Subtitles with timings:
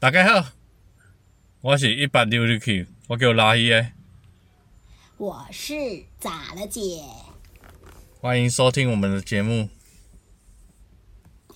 [0.00, 0.48] 大家好，
[1.60, 3.92] 我是一八六六 Q，我叫拉希诶，
[5.18, 5.74] 我是
[6.18, 7.04] 咋了姐？
[8.18, 9.68] 欢迎收听我们的节目。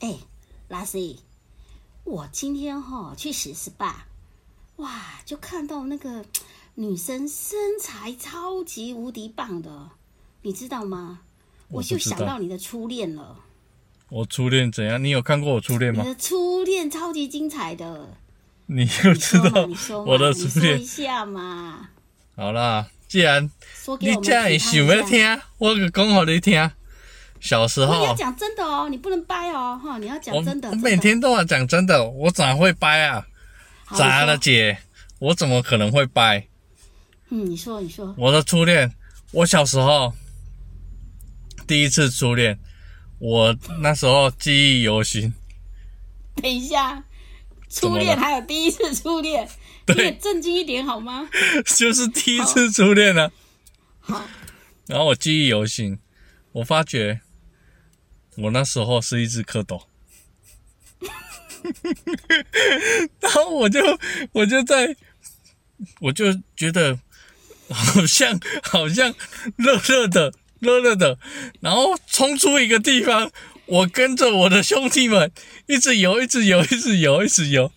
[0.01, 0.19] 哎，
[0.69, 1.21] 拉西，
[2.05, 3.95] 我今天哈去十 SPA，
[4.77, 6.27] 哇，就看到那个
[6.75, 9.93] 女生身材超级无敌棒的，
[10.43, 11.23] 你知道吗？
[11.69, 13.41] 我就想到你的初恋了，
[14.11, 15.03] 我初恋怎样？
[15.03, 16.03] 你有看过我初恋吗？
[16.03, 18.19] 你的初恋超级精彩的，
[18.67, 19.69] 你就知道
[20.07, 20.87] 我的初恋说一恋？
[20.87, 21.89] 下嘛，
[22.37, 23.51] 好啦，既然
[24.01, 25.03] 你这样体想要。
[25.03, 26.71] 听，我就讲给你听。
[27.41, 30.71] 小时候你要，讲真的哦，你不能掰哦，哈，你要讲真的。
[30.71, 33.27] 我每天都要讲真的，我咋会掰啊？
[33.95, 34.79] 咋了姐？
[35.19, 36.49] 我怎么可能会掰？
[37.29, 38.91] 嗯，你说，你说，我的初恋，
[39.33, 40.13] 我小时候
[41.67, 42.59] 第一次初恋，
[43.19, 45.33] 我那时候记忆犹新。
[46.37, 47.05] 等一下，
[47.69, 49.49] 初恋还有第一次初恋，
[49.89, 51.29] 你对也正经一点好吗？
[51.77, 53.31] 就是第一次初恋啊。
[54.01, 54.25] 好，
[54.87, 55.99] 然后我记忆犹新，
[56.53, 57.21] 我发觉
[58.37, 59.83] 我那时候是一只蝌蚪，
[63.21, 63.81] 然后我就
[64.33, 64.95] 我就在，
[66.01, 66.99] 我就觉得
[67.71, 69.13] 好像好像
[69.57, 71.19] 热热的热热的，
[71.61, 73.33] 然后冲出一个地方。
[73.67, 75.31] 我跟着我的兄弟们
[75.67, 77.73] 一直游，一直游，一直游，一直游，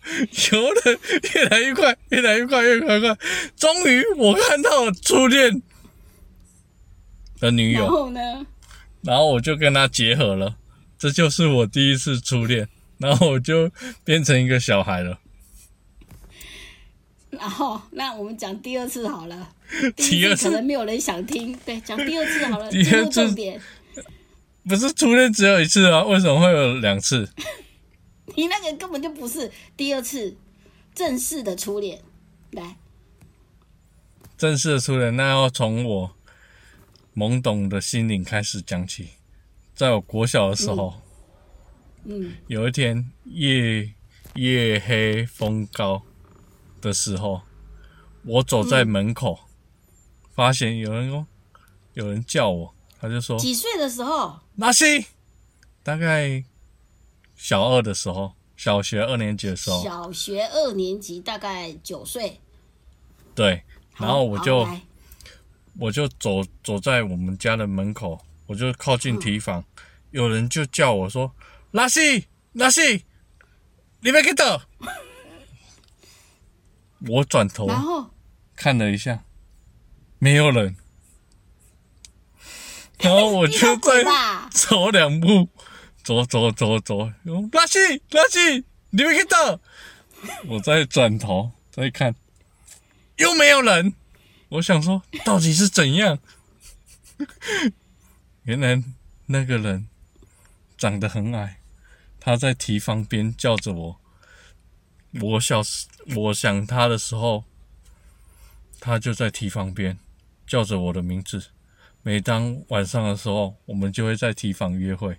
[0.52, 0.98] 游的
[1.34, 3.18] 越来越快，越来越快，越来越快。
[3.56, 5.62] 终于，我看到了初恋
[7.40, 8.46] 的女友然友，后呢？
[9.02, 10.56] 然后我就跟她结合了，
[10.98, 12.68] 这就是我第一次初恋。
[12.98, 13.70] 然后我就
[14.04, 15.20] 变成一个小孩了。
[17.30, 19.50] 然后，那我们讲第二次好了。
[19.94, 23.60] 第 第二次可能没有人想听，对，讲第二次好了， 第进二次入重点。
[24.68, 26.04] 不是初恋只有一次啊？
[26.04, 27.32] 为什么会有两次？
[28.36, 30.36] 你那个根本就不是第二次
[30.94, 32.02] 正式的初恋。
[32.50, 32.76] 来，
[34.36, 36.16] 正式的初恋，那要从我
[37.16, 39.08] 懵懂的心灵开始讲起。
[39.74, 41.00] 在我国小的时候，
[42.04, 43.94] 嗯，有一天夜
[44.34, 46.02] 夜黑风高
[46.80, 47.40] 的时候，
[48.24, 49.40] 我走在门口，
[50.34, 51.26] 发现有人哦，
[51.94, 54.40] 有人叫我，他就说几岁的时候？
[54.58, 55.06] 拉西，
[55.84, 56.42] 大概
[57.36, 62.40] 小二的时候，小学二年级的时候，小学二年级，大概九岁。
[63.36, 63.62] 对，
[63.98, 64.68] 然后我就
[65.78, 69.64] 我就走走在我们家的门口，我就靠近提防，
[70.10, 71.32] 有人就叫我说
[71.70, 73.04] ：“拉西，拉西，
[74.00, 74.60] 你别给到。”
[77.06, 78.10] 我转头然后？
[78.56, 79.22] 看了一下，
[80.18, 80.74] 没有人，
[82.98, 84.04] 然后我就在？
[84.50, 85.48] 走两步，
[86.02, 87.12] 走走走走，
[87.52, 87.78] 拉西
[88.10, 89.60] 拉西，你没看到？
[90.46, 92.14] 我再转头再看，
[93.16, 93.94] 又没有人。
[94.48, 96.18] 我想说，到底是怎样？
[98.42, 98.82] 原来
[99.26, 99.88] 那个人
[100.76, 101.60] 长得很矮，
[102.18, 104.00] 他在提防边叫着我。
[105.20, 105.86] 我小时
[106.16, 107.44] 我想他的时候，
[108.80, 109.98] 他就在提防边
[110.46, 111.50] 叫着我的名字。
[112.08, 115.14] 每当晚上的时候，我们就会在提防约会。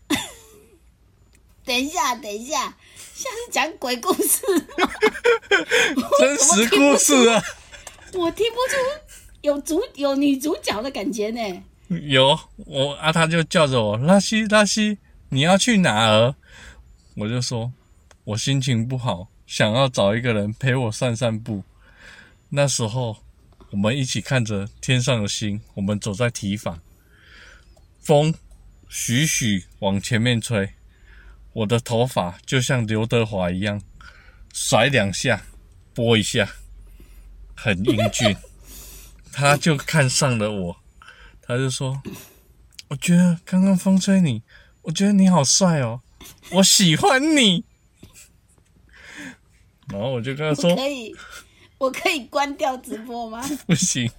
[1.63, 2.75] 等一下，等一下，
[3.13, 4.89] 像是讲鬼故事吗？
[6.17, 7.39] 真实故事啊，
[8.15, 8.75] 我听不出
[9.41, 11.63] 有主有女主角的感觉呢。
[12.07, 12.35] 有
[12.65, 14.97] 我啊，他就叫着我拉西拉西，
[15.29, 16.33] 你要去哪儿？
[17.17, 17.71] 我就说
[18.23, 21.61] 我心情不好，想要找一个人陪我散散步。
[22.49, 23.15] 那时候
[23.71, 26.81] 我们一起看着天上的星，我们走在提防，
[27.99, 28.33] 风
[28.87, 30.73] 徐徐往前面吹，
[31.53, 33.81] 我的头发就像刘德华一样，
[34.53, 35.45] 甩两下，
[35.93, 36.51] 拨一下，
[37.55, 38.35] 很英俊。
[39.31, 40.77] 他就看上了我，
[41.41, 42.01] 他就说
[42.89, 44.41] ：“我觉得刚刚风吹你，
[44.81, 46.01] 我觉得你好帅哦，
[46.53, 47.63] 我喜欢你。”
[49.87, 51.15] 然后我就跟他说可以，
[51.79, 54.09] 我可以关掉直播吗？：“不行。”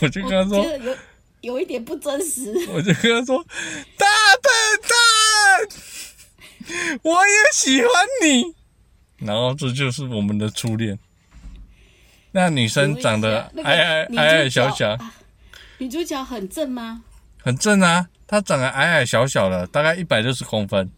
[0.00, 0.96] 我就跟他说有
[1.40, 2.52] 有一点不真实。
[2.70, 3.42] ：“我就跟他说，
[3.96, 4.06] 大
[4.42, 4.52] 笨
[6.68, 7.90] 蛋，我也喜欢
[8.22, 8.54] 你。”
[9.26, 10.98] 然后这就是我们的初恋。
[12.32, 15.14] 那女生长得矮矮矮矮小小，啊
[15.78, 17.02] 女主角很正吗？
[17.40, 20.90] 很正啊，她长得矮矮小小的，大概一百六十公分，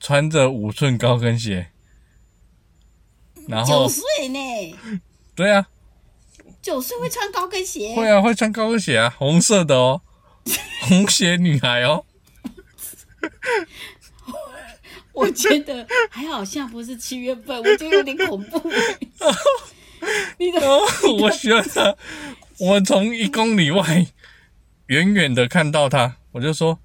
[0.00, 1.70] 穿着五寸高跟鞋，
[3.46, 4.38] 然九岁呢，
[5.38, 5.68] 对啊，
[6.60, 7.94] 九岁会穿高跟鞋？
[7.94, 10.02] 会啊，会穿高跟鞋啊，红色的哦，
[10.82, 12.04] 红鞋女孩哦，
[15.14, 18.60] 我觉得还好像不是七月份，我觉得有点恐怖。
[20.38, 20.80] 你的然后
[21.18, 21.96] 我觉得，
[22.58, 24.06] 我从一公里外
[24.86, 26.80] 远远的看到他，我就说：“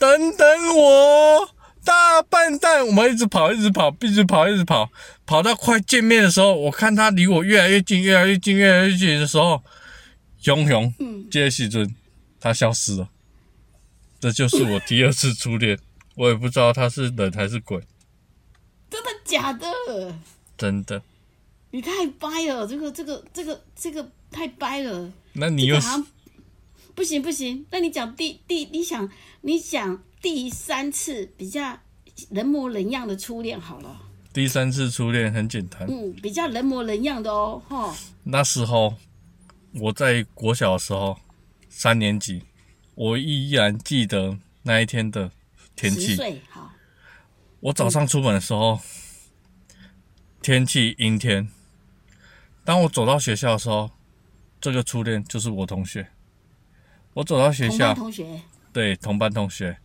[0.00, 1.48] 等等我，
[1.84, 4.90] 大笨蛋！”我们一直跑，一直跑，一直跑，一直跑，
[5.26, 9.62] 跑到快见面的时候，我看他离我越来越近，越来越近，越来越近的时候，
[10.40, 11.94] 熊熊，嗯，这个时阵
[12.40, 13.08] 他消失了。
[14.20, 15.78] 这就是我第二次初恋，
[16.14, 17.80] 我也不知道他是人还是鬼，
[18.88, 19.66] 真的假的？
[20.56, 21.02] 真的。
[21.72, 25.10] 你太掰了，这个这个这个这个太掰了。
[25.32, 25.76] 那你又
[26.94, 29.08] 不行不行，那你讲第第你想
[29.40, 31.78] 你讲第三次比较
[32.30, 34.00] 人模人样的初恋好了，
[34.32, 37.94] 第三次初恋很简单，嗯，比较人模人样的哦，哈，
[38.24, 38.94] 那时候
[39.74, 41.18] 我在国小的时候，
[41.68, 42.42] 三年级，
[42.94, 45.30] 我依然记得那一天的
[45.74, 46.14] 天十气。
[46.14, 46.70] 岁好，
[47.60, 48.78] 我早上出门的时候，
[50.42, 51.48] 天气阴天。
[52.64, 53.90] 当我走到学校的时候，
[54.60, 56.06] 这个初恋就是我同学。
[57.14, 58.42] 我走到学校同，同学，
[58.72, 59.76] 对同班同学，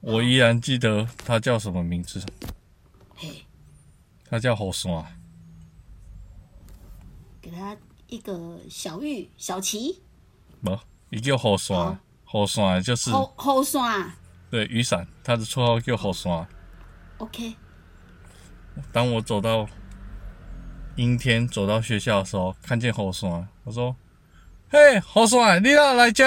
[0.00, 2.20] 我依然记得他叫什么名字，
[3.14, 3.46] 嘿，
[4.28, 5.04] 他叫侯山。
[7.40, 7.76] 给他
[8.08, 10.02] 一个小玉小旗，
[10.60, 14.12] 不，一叫侯山好，侯山就是后后山。
[14.50, 16.46] 对雨伞，他的绰号叫侯山。
[17.18, 17.54] ，OK，
[18.92, 19.68] 当我走到
[20.96, 23.94] 阴天走到学校的时候，看见侯山，我说
[24.70, 26.24] ：“嘿，好帅，你要来这？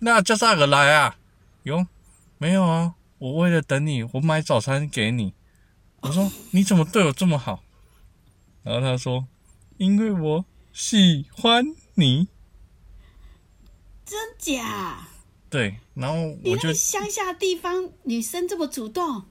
[0.00, 1.16] 那这啥个来啊？”
[1.64, 1.86] 哟，
[2.38, 5.32] 没有啊，我为了等你，我买早餐给你。
[6.00, 7.62] 我说：“你怎么对我这么好？”
[8.62, 9.26] 然后他说
[9.78, 11.64] ：“因为我喜欢
[11.94, 12.28] 你。
[14.04, 15.08] 真假？”
[15.48, 19.24] 对，然后你我就那个乡下地方女生这么主动，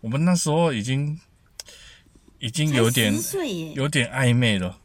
[0.00, 1.20] 我们那时候已经
[2.38, 3.14] 已经有点
[3.74, 4.80] 有点暧昧了。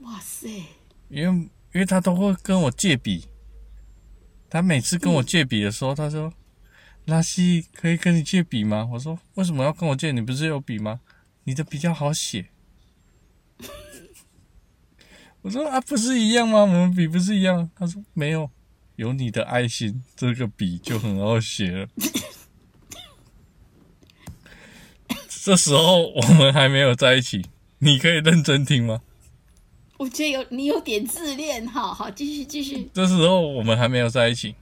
[0.00, 0.62] 哇塞，
[1.08, 1.34] 因为
[1.72, 3.26] 因为他都会跟我借笔，
[4.48, 6.32] 他每次跟我借笔的时候，他说
[7.06, 10.12] ：“拉西可以跟你借笔吗？”我说：“为什么要跟我借？
[10.12, 11.00] 你不是有笔吗？
[11.44, 12.50] 你的比较好写。
[15.42, 16.60] ”我说：“啊，不是一样吗？
[16.60, 18.50] 我们笔不是一样？”他说：“没有，
[18.96, 21.88] 有你的爱心，这个笔就很好写了。”
[25.44, 27.44] 这时候我们还没有在一起，
[27.78, 29.02] 你可以认真听吗？
[29.96, 34.56] 我觉得有你有点自恋，好好继续继续，这时候我们还没有在一起。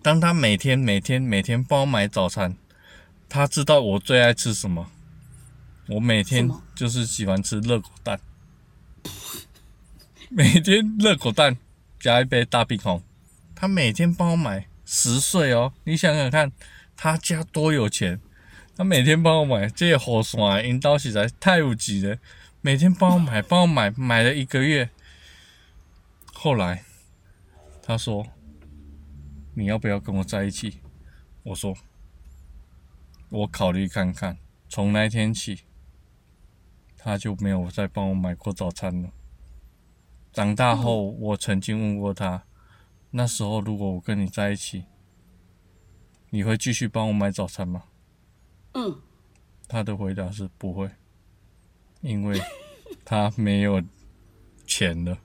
[0.00, 2.56] 当他每天每天每天帮我买早餐，
[3.28, 4.88] 他知道我最爱吃什么。
[5.88, 8.20] 我每天就是喜欢吃热狗蛋，
[10.30, 11.58] 每天热狗蛋
[11.98, 13.02] 加一杯大冰红。
[13.54, 16.52] 他每天帮我买，十岁哦，你想想看，
[16.96, 18.20] 他家多有钱。
[18.76, 22.16] 他每天帮我买，这些好爽，引导实在太有钱了。
[22.64, 24.88] 每天帮我买，帮我买，买了一个月。
[26.32, 26.84] 后来
[27.82, 28.24] 他说
[29.54, 30.80] ：“你要不要跟我在一起？”
[31.42, 31.76] 我说
[33.30, 34.38] ：“我考虑看看。”
[34.70, 35.62] 从那天起，
[36.96, 39.10] 他就没有再帮我买过早餐了。
[40.32, 42.44] 长大后，我曾经问过他
[43.10, 44.84] ：“那时候如果我跟你在一起，
[46.30, 47.82] 你会继续帮我买早餐吗
[48.74, 49.02] 嗯，？”
[49.66, 50.88] 他的回答是不会，
[52.02, 52.40] 因为
[53.04, 53.82] 他没有
[54.66, 55.18] 钱了。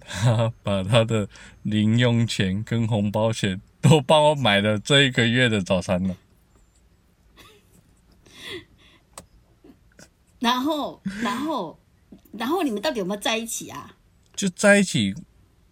[0.00, 1.28] 他把他的
[1.62, 6.16] 零用钱跟红包钱都帮我买了这一个月的早餐了。
[10.38, 11.80] 然后然后
[12.32, 13.96] 然后你们到底有没有在一起啊？
[14.36, 15.14] 就在一起。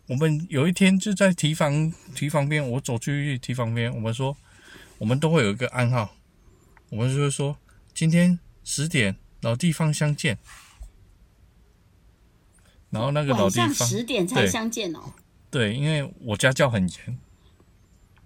[0.06, 4.36] 我们有一天就在提防提防边，我走去提防边，我们说
[4.98, 6.14] 我们都会有一个暗号，
[6.90, 7.56] 我们就会说
[7.94, 10.38] 今天十点老地方相见。
[12.88, 15.12] 然后那个老地方十点才相见哦。
[15.50, 17.18] 对，因为我家教很严，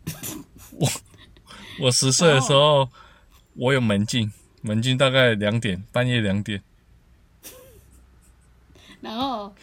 [0.72, 0.88] 我
[1.80, 2.88] 我十岁的时候
[3.54, 4.32] 我有门禁，
[4.62, 6.62] 门禁大概两点，半夜两点。
[9.00, 9.54] 然后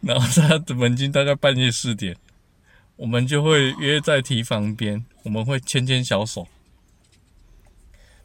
[0.00, 2.16] 然后他的门禁大概半夜四点，
[2.96, 6.48] 我们就会约在堤防边，我们会牵牵小手。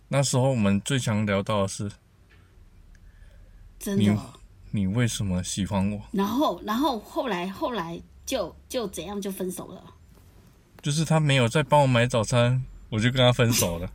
[0.08, 1.92] 那时候我们最常聊到的是你
[3.80, 4.34] 真的哦，
[4.72, 9.84] 你为什么喜欢我，然后然后后来后来就就怎样就分手了。
[10.82, 13.90] 就是他没有再帮我买早餐，我就跟他分手了。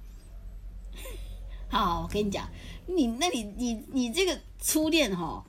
[1.70, 2.48] 好，我跟你讲，
[2.86, 5.42] 你那你你你这个初恋哈，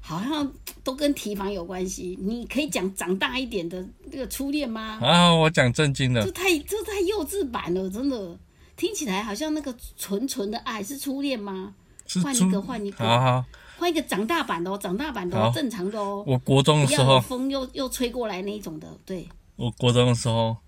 [0.00, 0.52] 好像
[0.84, 2.18] 都跟提防有关系。
[2.20, 4.98] 你可以讲长大一点的那个初恋吗？
[5.00, 8.38] 啊，我讲正经的这，太这太幼稚版了，真的
[8.76, 11.74] 听起来好像那个纯纯的爱是初恋吗？
[12.22, 13.44] 换一个换一个好好，
[13.80, 19.26] 换一个长大版的哦，长大版的好哦，正常的哦，我国中的时候，风又又吹过来那一种的，对。
[19.56, 20.58] 我国中的时候，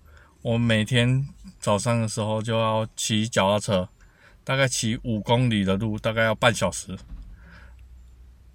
[0.41, 1.27] 我每天
[1.59, 3.87] 早上的时候就要骑脚踏车，
[4.43, 6.97] 大概骑五公里的路，大概要半小时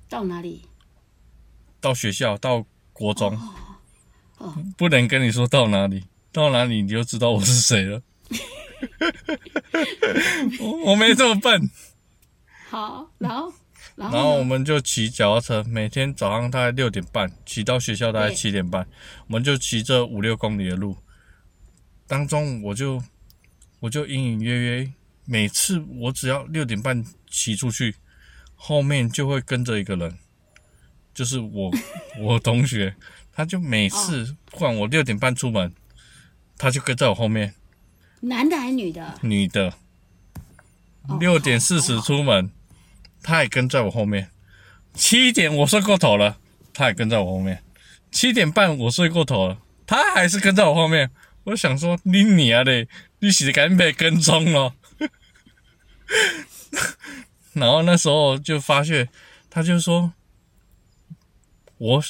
[0.08, 0.62] 到哪里？
[1.80, 3.38] 到学校，到国中。
[4.38, 8.02] 哦，不能跟你说到哪里，到哪里你就知道我是谁了。
[10.60, 11.70] 我我没这么笨。
[12.70, 13.50] 好，然后，
[13.98, 18.34] 然后我们就骑脚踏车，每天早上大概六点半骑到学校，大概对。
[18.36, 18.86] 七点半，
[19.26, 20.96] 我们就骑这五六公里的路。
[22.06, 23.02] 当中我就
[23.80, 24.92] 我就隐隐约约，
[25.24, 27.96] 每次我只要六点半骑出去，
[28.54, 30.16] 后面就会跟着一个人，
[31.12, 31.70] 就是我
[32.22, 32.94] 我同学，
[33.32, 35.74] 他就每次不管我六点半出门，
[36.56, 37.52] 他就跟在我后面，
[38.20, 39.18] 男的还是女的？
[39.22, 39.74] 女的，
[41.08, 42.50] 哦六点四十出门，
[43.28, 44.30] 他也跟在我后面。
[44.94, 46.38] 七点我睡过头了，
[46.72, 47.62] 他也跟在我后面。
[48.10, 51.10] 七点半我睡过头了，他还是跟在我后面。
[51.44, 54.72] 我想说，你你啊嘞，你是赶紧被跟踪了。
[57.52, 59.10] 然后那时候就发现，
[59.50, 60.14] 他就说，
[61.76, 62.02] 我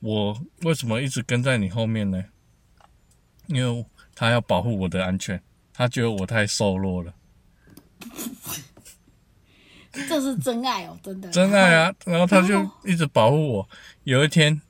[0.00, 2.22] 我为什么一直跟在你后面呢？
[3.46, 7.14] 因为他要保护我的安全，他觉得我太瘦弱了。
[9.92, 11.28] 这是真爱哦，真的。
[11.30, 11.92] 真爱啊！
[12.06, 13.68] 然后他就哦一直保护我。
[14.04, 14.60] 有一天，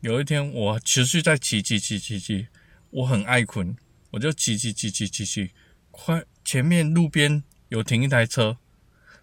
[0.00, 2.48] 有一天我持续在骑骑骑骑骑，
[2.90, 3.76] 我很爱困，
[4.10, 5.50] 我就骑骑骑骑骑骑，
[5.90, 8.58] 快前面路边有停一台车，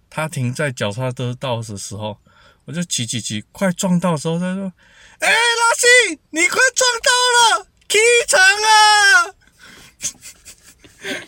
[0.10, 2.20] 他停在脚踏车道的时候，
[2.66, 4.74] 我就骑骑骑，快撞到的时候，他说
[5.20, 7.12] ：“哎、拉西，你快撞到
[7.60, 7.98] 了，起
[8.28, 9.36] 床啊！”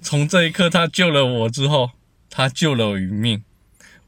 [0.00, 1.90] 从这一刻，他救了我之后，
[2.30, 3.44] 他救了我一命。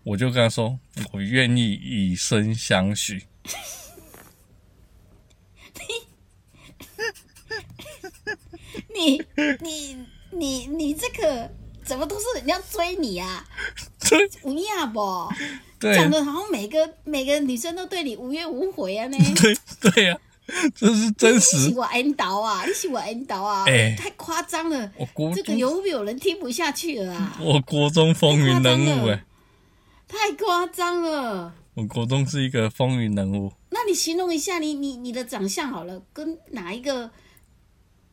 [0.03, 0.79] 我就跟他说，
[1.13, 3.27] 我愿意以身相许。
[8.95, 9.23] 你
[9.61, 11.51] 你你你这个
[11.83, 13.47] 怎么都是人家追你啊？
[14.09, 15.29] 对无亚不？
[15.79, 19.17] 对讲的好像每个每个女生都对你无怨无悔啊呢。
[19.37, 19.57] 对
[19.91, 20.19] 对呀、
[20.75, 21.75] 这是真实你是实。
[21.75, 24.93] 我 N 导啊，你是我 N 导啊，哎太夸张了。
[24.97, 27.37] 我国这个中，有没有人听不下去了啊？
[27.41, 29.25] 我国中风云人物哎、
[30.09, 31.55] 太夸张了。
[31.75, 33.53] 我国中是一个风云人物。
[33.71, 37.11] 那你形容一下你你你的长相好了，跟哪一个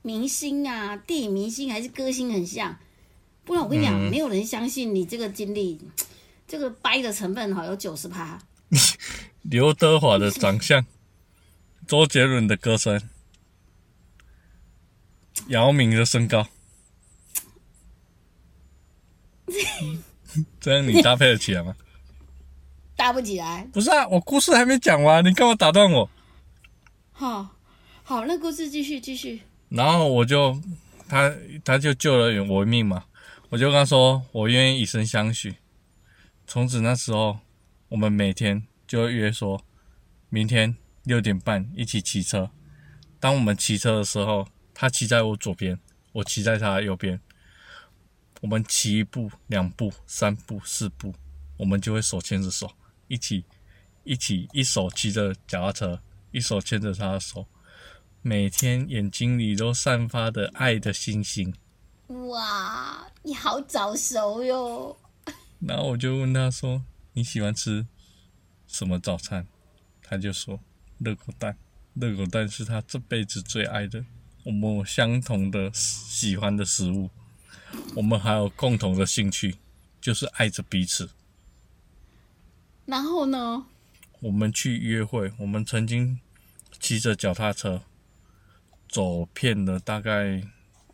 [0.04, 2.78] 明星啊，电影明星还是歌星很像？
[3.44, 5.80] 不然我跟你讲，嗯没有人相信你这个经历，
[6.48, 8.38] 这个掰的成分哈有九十趴。
[9.44, 10.86] 刘德华的长相，
[11.88, 13.02] 周杰伦的歌声，
[15.48, 16.46] 姚明的身高，
[20.60, 21.78] 这样你搭配得起来吗？
[22.98, 23.66] 搭不起来。
[23.72, 26.10] 不是啊，我故事还没讲完，你干嘛打断我？
[27.14, 27.56] 好，
[28.04, 29.44] 好，那故事继续继续。
[29.70, 30.62] 然后我就
[31.08, 33.06] 他他就救了我一命嘛，
[33.48, 35.56] 我就跟他说我愿意以身相许。
[36.46, 37.40] 从此那时候，
[37.88, 39.64] 我们每天就会约说，
[40.28, 40.76] 明天
[41.08, 42.52] 六点半一起骑车。
[43.18, 45.80] 当我们骑车的时候，他骑在我左边，
[46.12, 47.22] 我骑在他的右边。
[48.42, 51.16] 我们骑一步、两步、三步、四步，
[51.56, 52.70] 我们就会手牵着手，
[53.08, 53.46] 一起
[54.04, 57.48] 一起一手骑着脚踏车，一手牵着他的手，
[58.22, 61.56] 每天眼睛里都散发着爱的星星。
[62.08, 64.98] 哇，你好早熟哟！
[65.62, 66.84] 然后我就问他说
[67.14, 67.88] ：“你喜欢吃
[68.68, 69.48] 什么早餐？”
[70.04, 70.60] 他就说
[71.00, 71.58] ：“热狗蛋。”
[71.96, 74.06] 热狗蛋是他这辈子最爱的。
[74.44, 77.10] 我们有相同的喜欢的食物，
[77.96, 79.56] 我们还有共同的兴趣，
[80.00, 81.10] 就是爱着彼此。
[82.86, 83.66] 然后呢？
[84.20, 86.20] 我们去约会，我们曾经
[86.80, 87.84] 骑着脚踏车
[88.88, 90.42] 走遍了大概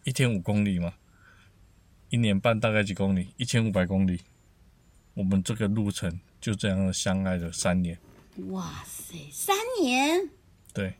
[0.03, 0.95] 一天五公里嘛，
[2.09, 4.21] 一年半大概几公里，一千五百公里。
[5.13, 7.99] 我们这个路程就这样的相爱了三年，
[8.49, 10.29] 哇塞，三年！
[10.73, 10.95] 对，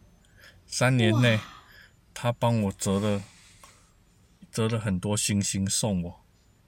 [0.68, 1.40] 三年内
[2.14, 3.24] 他帮我折了
[4.52, 6.20] 折了很多星星送我。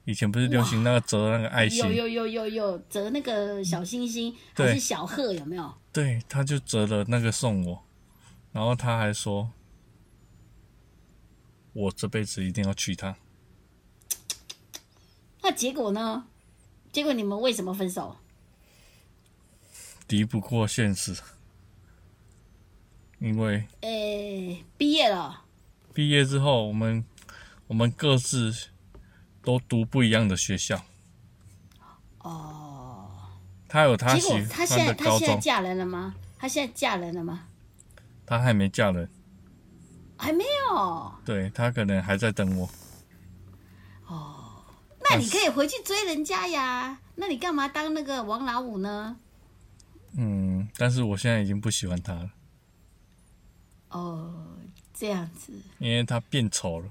[0.04, 5.74] 以前不是流行那个折那个爱心有，有有有有折那个小星星还是小鹤有没有？
[5.92, 7.84] 对，他就折了那个送我，
[8.52, 9.50] 然后他还说，
[11.72, 13.16] 我这辈子一定要娶她。
[15.42, 16.26] 那结果呢？
[16.92, 18.16] 结果你们为什么分手？
[20.06, 21.16] 敌不过现实，
[23.18, 25.44] 因为诶，毕业了，
[25.92, 27.04] 毕业之后，我们
[27.66, 28.54] 我们各自
[29.42, 30.82] 都读不一样的学校。
[32.18, 33.10] 哦，
[33.68, 36.14] 他有他喜果她现欢在的高中，她现在嫁人了吗？
[36.38, 37.48] 她现在嫁人了吗？
[38.26, 39.08] 他还没嫁人，
[40.16, 41.12] 还没有。
[41.24, 42.68] 对他可能还在等我。
[44.06, 44.64] 哦
[45.08, 46.98] 那你可以回去追人家呀。
[47.14, 49.16] 那你干嘛当那个王老五呢？
[50.16, 52.30] 嗯，但是我现在已经不喜欢他了，
[53.90, 54.56] 哦，
[54.94, 56.90] 这样子，因为他变丑了。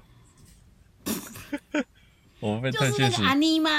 [2.40, 3.70] 我被就特现实是那个阿妮吗？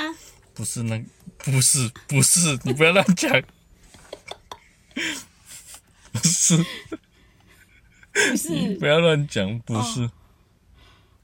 [0.53, 1.03] 不是那
[1.37, 3.41] 不是不是，你不要乱讲，
[6.11, 6.65] 不是。
[8.11, 10.09] 不是，不要乱讲，不是、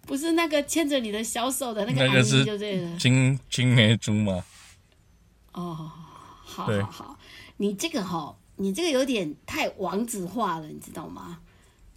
[0.03, 2.97] 不是那个牵着你的小手的那个阿妮，那个是就对了。
[2.99, 4.43] 青青梅竹马。
[5.53, 5.91] 哦，
[6.43, 6.83] 好对。
[6.83, 7.19] 好好，
[7.57, 11.39] 你这个哈、你这个有点太王子化了，你知道吗？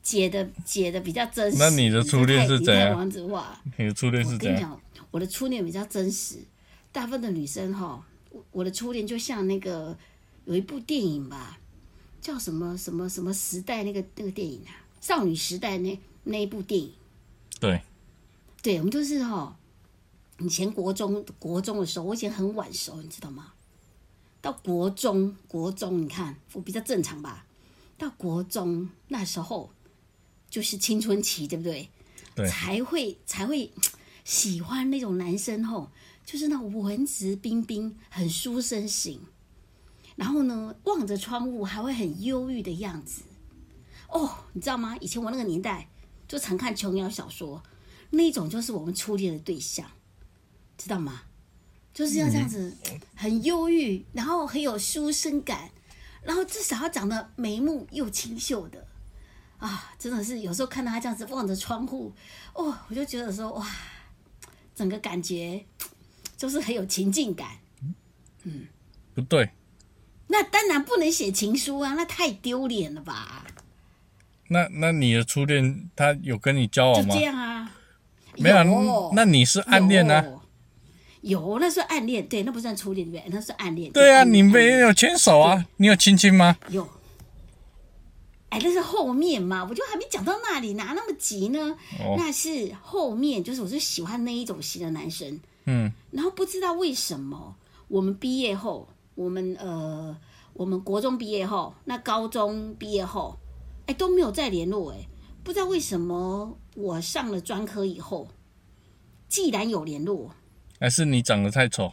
[0.02, 1.58] 解的解的比较真实。
[1.58, 3.60] 那你的初恋是你怎样太王子化。
[3.76, 4.54] 你的初恋我是怎样？
[4.54, 6.38] 跟你讲，我的初恋比较真实。
[6.92, 9.96] 大部分的女生哈，我我的初恋就像那个
[10.44, 11.58] 有一部电影吧，
[12.20, 14.70] 叫什么什么什么时代那个那个电影啊，
[15.00, 16.92] 少女时代那那一部电影。
[17.58, 17.82] 对，
[18.62, 19.56] 对，我们就是哈、
[20.38, 23.52] 以前国中国中的时候，我以前很晚熟，你知道吗？
[24.46, 27.46] 到国中国中，你看我比较正常吧？
[27.98, 29.72] 到国中那时候
[30.48, 31.88] 就是青春期，对不对？
[32.36, 33.72] 对才会才会
[34.22, 35.90] 喜欢那种男生吼，
[36.24, 39.20] 就是那种文质彬彬、很书生型，
[40.14, 43.22] 然后呢，望着窗户还会很忧郁的样子。
[44.08, 44.96] 哦，你知道吗？
[45.00, 45.88] 以前我那个年代
[46.28, 47.60] 就常看琼瑶小说，
[48.10, 49.90] 那种就是我们初恋的对象，
[50.78, 51.22] 知道吗？
[51.96, 52.76] 就是要这样子，
[53.14, 55.70] 很忧郁，然后很有书生感，
[56.22, 58.86] 然后至少要长得眉目又清秀的。
[59.56, 62.12] 啊，真的是有时候看到他这样子望着窗户，
[62.52, 63.66] 哦，我就觉得说哇，
[64.74, 65.64] 整个感觉
[66.36, 67.52] 就是很有情境感。
[68.42, 68.66] 嗯
[69.14, 69.48] 不对，
[70.26, 73.46] 那当然不能写情书啊，那太丢脸了吧？
[74.48, 77.20] 那那你的初恋他有跟你交往吗这？
[77.22, 77.72] 样啊？
[78.36, 80.22] 没有有，那你是暗恋啊？
[81.26, 81.58] 有？
[81.58, 83.34] 那是暗恋，对，那不算初恋，对不对？
[83.34, 83.90] 那是暗恋。
[83.92, 85.66] 对啊，你们也有牵手啊？
[85.76, 86.56] 你有亲亲吗？
[86.68, 86.86] 有。
[88.48, 91.76] 哎，那是后面嘛，我就还没讲到那里，哪那么急呢？
[91.98, 97.56] 哦，那是后面，就是我是喜欢那一种型的男生，嗯，然后不知道为什么，
[97.88, 100.16] 我们毕业后，我们呃，
[100.52, 103.36] 我们国中毕业后，那高中毕业后，
[103.86, 104.98] 哎都没有再联络，哎，
[105.42, 108.28] 不知道为什么我上了专科以后，
[109.28, 110.30] 既然有联络，
[110.78, 111.92] 还是你长得太丑？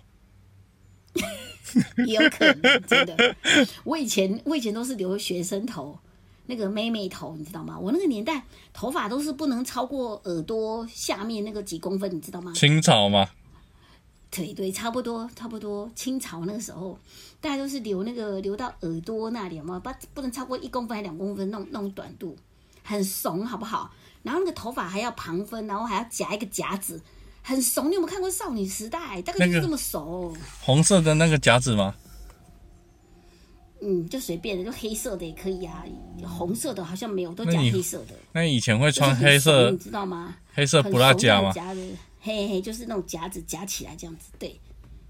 [2.05, 3.35] 也有可能真的。
[3.83, 5.97] 我以前我以前都是留学生头，
[6.45, 7.79] 那个妹妹头，你知道吗？
[7.79, 8.43] 我那个年代
[8.73, 12.51] 头发都是不能超过耳朵下面那个几公分，你知道吗？
[12.53, 13.29] 清朝嘛？
[14.29, 15.91] 对对，差不多差不多。
[15.95, 16.99] 清朝那个时候，
[17.39, 22.35] 大家都是留那个留到耳朵那里嘛，不不能超过一公分还两公分那种那种短度，
[22.83, 23.91] 很怂，好不好？
[24.23, 27.01] 然后那个头发还要旁分，然后还要夹一个夹子，
[27.43, 27.83] 很熟。
[27.89, 29.17] 你有没有看过《少女时代》？
[29.21, 30.35] 大概就是这么熟。
[30.61, 31.93] 红色的那个夹子吗？
[33.85, 35.83] 嗯，就随便的，就黑色的也可以啊，
[36.25, 38.15] 红色的好像没有，都夹黑色的。
[38.31, 40.37] 那以前会穿黑色怂你知道吗？
[40.53, 41.51] 黑色不拉夹吗？
[41.51, 41.81] 夹的，
[42.21, 44.57] 嘿嘿，就是那种夹子夹起来这样子，对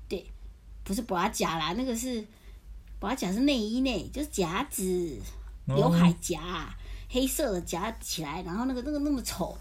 [0.10, 0.26] 对，
[0.84, 2.26] 不是不拉夹啦，那个是
[2.98, 5.20] 不拉夹是内衣内，就是夹子，
[5.68, 6.76] 哦刘海夹，
[7.10, 9.56] 黑色的夹起来，然后那个那个那么丑。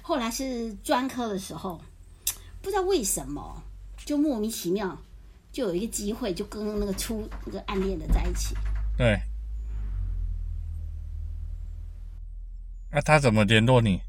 [0.00, 1.78] 后来是专科的时候，
[2.64, 3.62] 不知道为什么
[4.06, 4.98] 就莫名其妙
[5.52, 8.56] 就有一个机会，就跟那个初那个暗恋的在一起。
[8.96, 9.20] 对。
[12.90, 14.00] 那、他怎么联络你？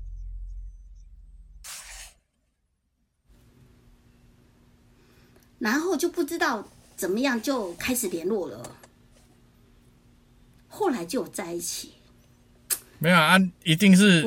[5.60, 6.65] 然后就不知道
[6.96, 8.78] 怎么样就开始联络了，
[10.70, 11.96] 后来就有在一起
[13.00, 14.24] 没有啊，一定是。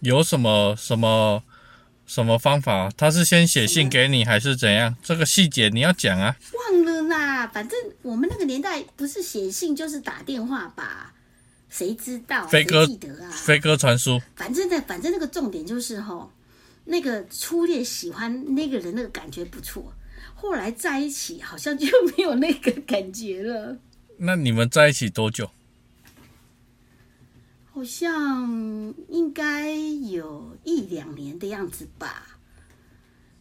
[0.00, 1.42] 有什么什么
[2.08, 2.90] 什么方法？
[2.96, 4.96] 他是先写信给你，还是怎样？
[5.02, 6.34] 这个细节你要讲啊。
[6.72, 11.12] 忘了啦，反正我们那个年代不是写信就是打电话吧？
[11.68, 12.46] 谁知道？
[12.46, 13.30] 飞鸽记得啊？
[13.30, 16.30] 飞鸽传书，反正呢，反正那个重点就是哈，
[16.86, 19.92] 那个初恋喜欢那个人，那个感觉不错。
[20.34, 23.76] 后来在一起，好像就没有那个感觉了。
[24.16, 25.50] 那你们在一起多久？
[27.78, 32.26] 好像应该有一两年的样子吧。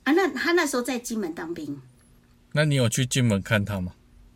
[0.04, 1.82] 啊，那他那时候在金门当兵，
[2.52, 3.94] 那你有去金门看他吗？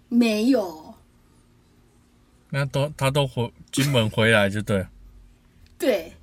[0.09, 0.95] 没有。
[2.49, 4.89] 那都他都回金门回来就对了。
[5.77, 6.13] 对，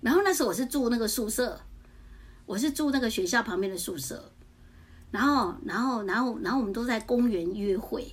[0.00, 1.60] 然后那时候我是住那个宿舍，
[2.46, 4.32] 我是住那个学校旁边的宿舍，
[5.10, 8.10] 然后，然后，然后，然后我们都在公园约会。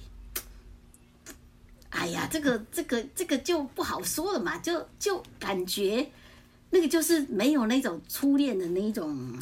[1.89, 6.11] 哎呀，这个，这个，这个就不好说了嘛，就就感觉
[6.69, 9.37] 那个就是没有那种初恋的那一种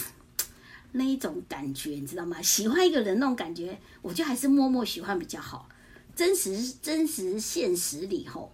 [0.93, 2.41] 那一种感觉，你知道吗？
[2.41, 5.67] 喜欢一个人那种感觉，我觉得还是默默喜欢比较好。
[6.15, 8.51] 真实、真实、现实里吼，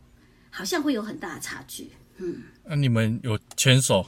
[0.49, 1.91] 好像会有很大的差距。
[2.17, 4.05] 嗯，那你们有牵手？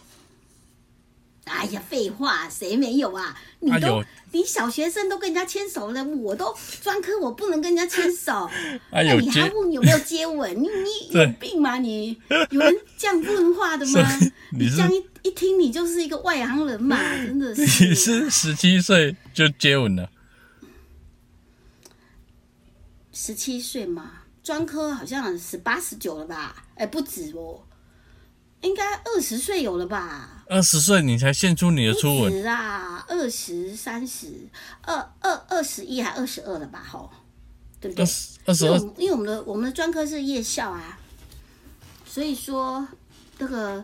[1.45, 3.37] 哎呀，废话，谁没有啊？
[3.59, 8.49] 你都你小学生都跟人家牵手了，我都专科，我不能跟人家牵手。
[8.91, 10.51] 啊有那你还问有没有接吻？
[10.55, 12.19] 你你 有病吗你？
[12.49, 14.19] 有人这样问话的吗？
[14.51, 17.95] 你是这样一一听，你就是一个外行人嘛， 真的是你是。
[17.95, 20.09] 是十七岁就接吻了？
[23.13, 24.11] 十七岁嘛，
[24.43, 26.65] 专科好像十八十九了吧？
[26.75, 27.61] 哎，不止哦，
[28.65, 30.43] 应该二十岁有了吧？
[30.47, 34.47] 二十岁你才献出你的初吻，止啊，二十三十，
[34.81, 36.83] 二二二十一还二十二了吧？
[36.87, 37.09] 吼，
[37.79, 38.03] 对不对
[38.45, 38.53] 二？
[38.53, 40.99] 十二因为我们的我们的专科是夜校啊，
[42.05, 42.87] 所以说
[43.37, 43.83] 那个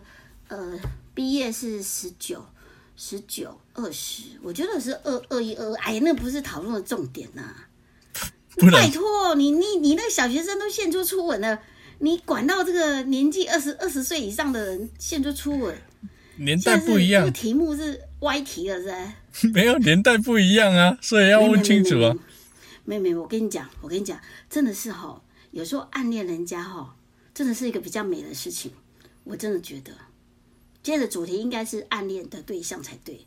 [0.50, 0.80] 呃
[1.14, 2.46] 毕业是十九、
[2.96, 7.56] 十九、二十，我觉得是二二一二，哎呀，那不是讨论的重点呐、
[8.72, 11.60] 拜托你你你那个小学生都献出初吻了，
[12.02, 15.76] 你管到这个年纪二十二十岁以上的人献出初吻，
[16.38, 18.82] 年代不一样这个，题目是歪题了，
[19.32, 19.48] 是？
[19.54, 22.14] 没有年代不一样啊，所以要问清楚啊。
[22.84, 26.96] 没有没有，我跟你讲，我跟你讲，真的是哈，有时候暗恋人家哈，
[27.34, 28.72] 真的是一个比较美的事情。
[29.24, 29.92] 我真的觉得，
[30.82, 33.24] 今天的主题应该是暗恋的对象才对。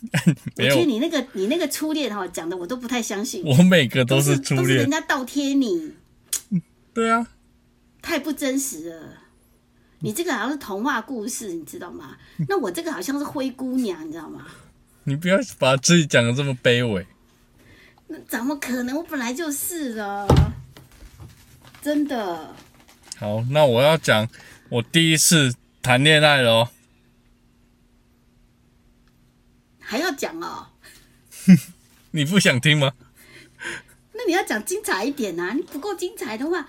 [0.00, 0.18] 我
[0.56, 4.90] 没有，觉得你那个你那个初恋哈讲的我都不太相信，我每个都是是初恋都是人。
[4.90, 5.92] 家倒贴你，
[6.94, 7.26] 对啊，
[8.02, 9.14] 太不真实了。
[10.00, 12.16] 你这个好像是童话故事，你知道吗？
[12.48, 14.44] 那我这个好像是灰姑娘，你知道吗？
[15.04, 17.06] 你不要把自己讲的这么卑微。
[18.08, 18.96] 那怎么可能？
[18.96, 20.26] 我本来就是了，
[21.80, 22.54] 真的。
[23.16, 24.28] 好，那我要讲
[24.68, 26.68] 我第一次谈恋爱了哦。
[29.78, 30.68] 还要讲哦？
[32.10, 32.92] 你不想听吗？
[34.14, 36.68] 那你要讲精彩一点呐、你不够精彩的话，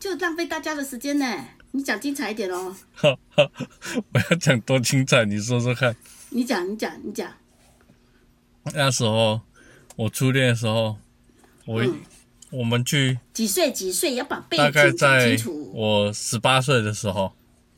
[0.00, 1.26] 就浪费大家的时间呢。
[1.72, 2.74] 你讲精彩一点哦。
[2.94, 3.48] 好好，
[4.12, 5.94] 我要讲多精彩，你说说看。
[6.30, 7.30] 你讲，你讲，你讲。
[8.74, 9.42] 那时候
[9.96, 10.96] 我初恋的时候，
[11.66, 12.00] 我、嗯
[12.50, 13.70] 我们去几岁？
[13.70, 14.16] 几岁？
[14.16, 15.70] 要把背大概景清楚。
[15.72, 17.32] 我十八岁的时候，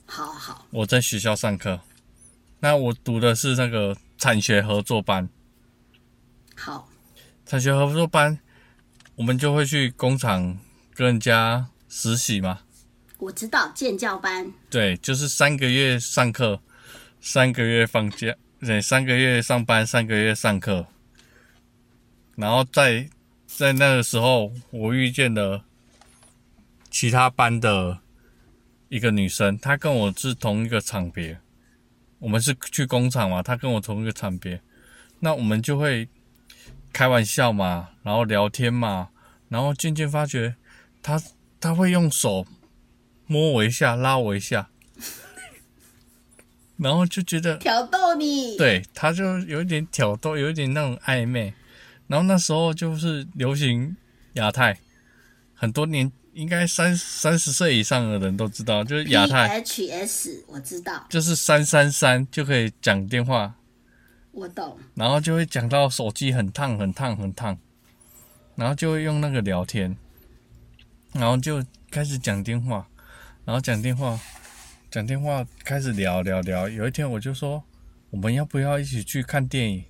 [0.07, 1.81] 好好，我在学校上课。
[2.61, 5.29] 那我读的是那个产学合作班，
[6.57, 6.89] 好，
[7.45, 8.39] 产学合作班，
[9.17, 10.59] 我们就会去工厂
[10.95, 12.61] 跟人家实习嘛。
[13.19, 14.51] 我知道建教班。
[14.71, 16.59] 对，就是三个月上课，
[17.21, 20.87] 三个月放假，对，三个月上班，三个月上课。
[22.35, 23.07] 然后在
[23.47, 25.65] 在那个时候，我遇见了
[26.91, 27.99] 其他班的
[28.89, 31.39] 一个女生，她跟我是同一个厂别，
[32.19, 34.63] 我们是去工厂嘛，她跟我同一个厂别，
[35.21, 36.09] 那我们就会
[36.91, 39.11] 开玩笑嘛，然后聊天嘛，
[39.51, 40.57] 然后渐渐发觉
[41.03, 41.23] 她
[41.63, 42.45] 她会用手
[43.29, 44.69] 摸我一下，拉我一下，
[46.77, 51.55] 然后就觉得挑逗你。，对，他就有一点挑逗，有一点那种暧昧。
[52.09, 53.97] 然后那时候就是流行
[54.35, 54.77] 亚太，
[55.55, 63.55] 很多年应该三三十岁以上的人都知道，就是亚太，PHS 我知道，就是三三三就可以讲电话，
[64.33, 64.77] 我懂。
[64.95, 67.57] 然后就会讲到手机很烫很烫很烫，
[68.57, 69.97] 然后就会用那个聊天，
[71.13, 72.87] 然后就开始讲电话，
[73.45, 74.19] 然后讲电话，
[74.91, 76.69] 讲电话开始聊聊聊。
[76.69, 77.63] 有一天我就说，
[78.11, 79.85] 我们要不要一起去看电影？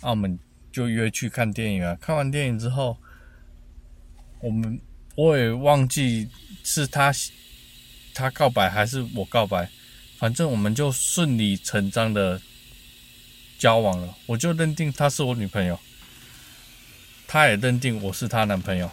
[0.00, 0.38] 啊，我们
[0.72, 1.96] 就约去看电影啊。
[2.00, 2.96] 看完电影之后，
[4.40, 4.80] 我们
[5.14, 6.28] 我也忘记
[6.64, 7.12] 是他
[8.12, 9.68] 他告白还是我告白，
[10.18, 12.40] 反正我们就顺理成章的
[13.58, 15.78] 交往了，我就认定她是我女朋友，
[17.28, 18.90] 她也认定我是她男朋友。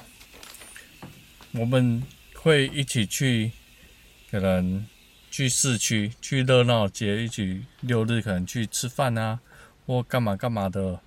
[1.54, 2.04] 我们
[2.36, 3.52] 会一起去，
[4.30, 4.86] 可能
[5.32, 9.40] 去市区、去热闹街，一起六日可能去吃饭啊，
[9.86, 11.00] 或干嘛干嘛的，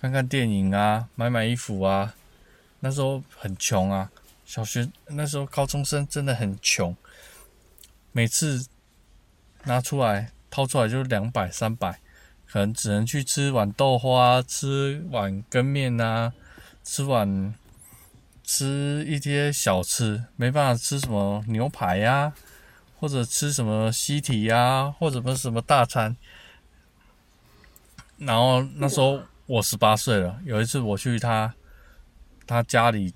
[0.00, 2.14] 看看电影啊，买买衣服啊。
[2.80, 4.10] 那时候很穷啊，
[4.44, 6.96] 小学那时候高中生真的很穷，
[8.12, 8.66] 每次
[9.64, 12.00] 拿出来掏出来就两百三百。
[12.50, 16.32] 可能只能去吃碗豆花，吃碗羹面啊，
[16.82, 17.54] 吃碗
[18.50, 22.32] 吃一些小吃，没办法吃什么牛排呀、
[22.98, 26.16] 或者吃什么西提呀、或者什么什么大餐。
[28.16, 31.54] 然后那时候我十八岁了，有一次我去他
[32.46, 33.12] 他家里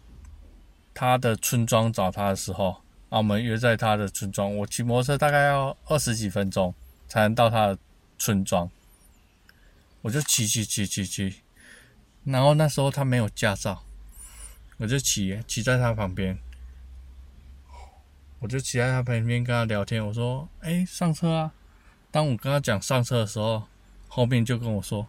[0.92, 6.74] 他的村庄找他的时候，啊，我们约在他的村庄，我骑摩托车大概要二十几分钟
[7.08, 7.78] 才能到他的
[8.18, 8.70] 村庄，
[10.02, 11.36] 我就骑骑骑骑骑，
[12.22, 13.82] 然后那时候他没有驾照，
[14.82, 16.36] 我就骑骑在他旁边，
[18.40, 21.52] 我就骑在他旁边跟他聊天，我说：“哎，上车啊！”
[22.10, 23.68] 当我跟他讲上车的时候，
[24.08, 25.06] 后面就跟我说：“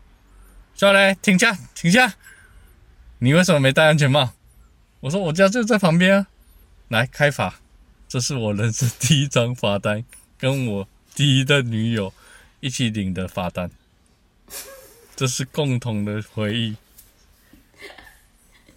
[0.75, 2.13] 小雷，停下，停下！
[3.17, 4.33] 你为什么没戴安全帽？”
[5.01, 6.27] 我说：“我家就在旁边啊！”
[6.89, 7.59] 来开罚，
[8.07, 10.05] 这是我人生第一张罚单，
[10.37, 12.13] 跟我第一任女友
[12.59, 13.71] 一起领的罚单，
[15.15, 16.77] 这是共同的回忆。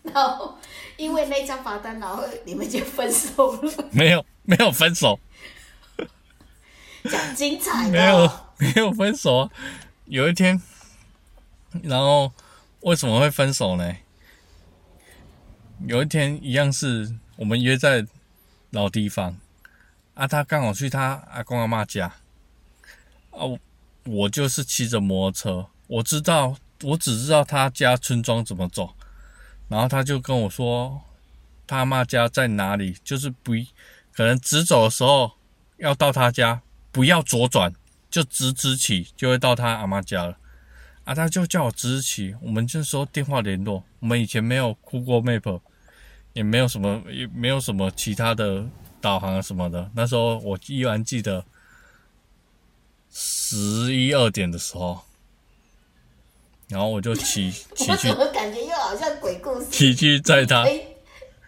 [0.07, 0.55] No
[0.97, 3.89] 因为那张罚单，然后你们就分手了。
[3.91, 5.19] 没有，没有分手，
[7.05, 9.51] 讲精彩的，没有，没有分手啊！
[10.07, 10.61] 有一天，
[11.83, 12.33] 然后
[12.81, 13.97] 为什么会分手呢？
[15.87, 18.07] 有一天一样是我们约在
[18.71, 19.37] 老地方，
[20.15, 22.07] 啊，他刚好去他阿公阿妈家，
[23.31, 23.59] 啊，我
[24.05, 28.95] 我就是骑着摩托车，我知道，我只知道他家村庄怎么走，
[29.69, 31.03] 然后他就跟我说，
[31.67, 33.53] 他妈家在哪里，就是不
[34.13, 35.33] 可能直走的时候
[35.79, 37.73] 要到他家，不要左转，
[38.09, 40.39] 就直直起就会到他阿妈家了。
[41.05, 43.85] 啊，他就叫我直直起，我们就说电话联络。
[44.01, 45.61] 我们以前没有 Google Map，
[46.33, 48.67] 也没有什么，也没有什么其他的
[49.01, 49.91] 导航什么的。
[49.95, 51.45] 那时候我依然记得
[53.11, 55.06] 十一二点的时候，
[56.69, 59.67] 然后我就骑骑 去我怎么感觉又好像鬼故事？
[59.71, 60.83] 骑去载他可，以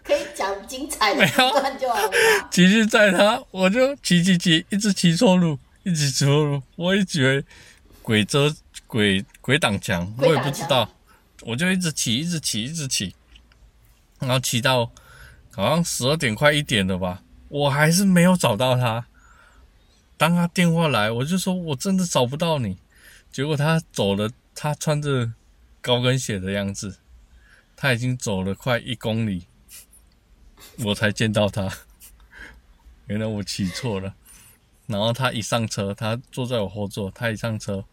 [0.03, 2.11] 可以讲精彩的没有片段就好了。
[2.49, 6.61] 骑去载他，我就骑骑骑，一直骑错路，一直骑错路。
[6.75, 7.43] 我也以为
[8.01, 8.53] 鬼遮
[8.87, 10.89] 鬼鬼挡墙，我也不知道，
[11.41, 13.13] 我就一直骑，一直骑，一直骑，
[14.19, 14.89] 然后骑到
[15.51, 19.05] 好像十二点快一点了吧，我还是没有找到他。
[20.17, 22.77] 当他电话来，我就说我真的找不到你。
[23.31, 24.29] 结果他走了，
[24.61, 25.31] 他穿着
[25.79, 26.97] 高跟鞋的样子，
[27.77, 29.45] 他已经走了快一公里，
[30.83, 31.71] 我才见到他。
[33.07, 34.15] 原来我骑错了。
[34.85, 37.85] 然后他一上车，他坐在我后座，他一上车，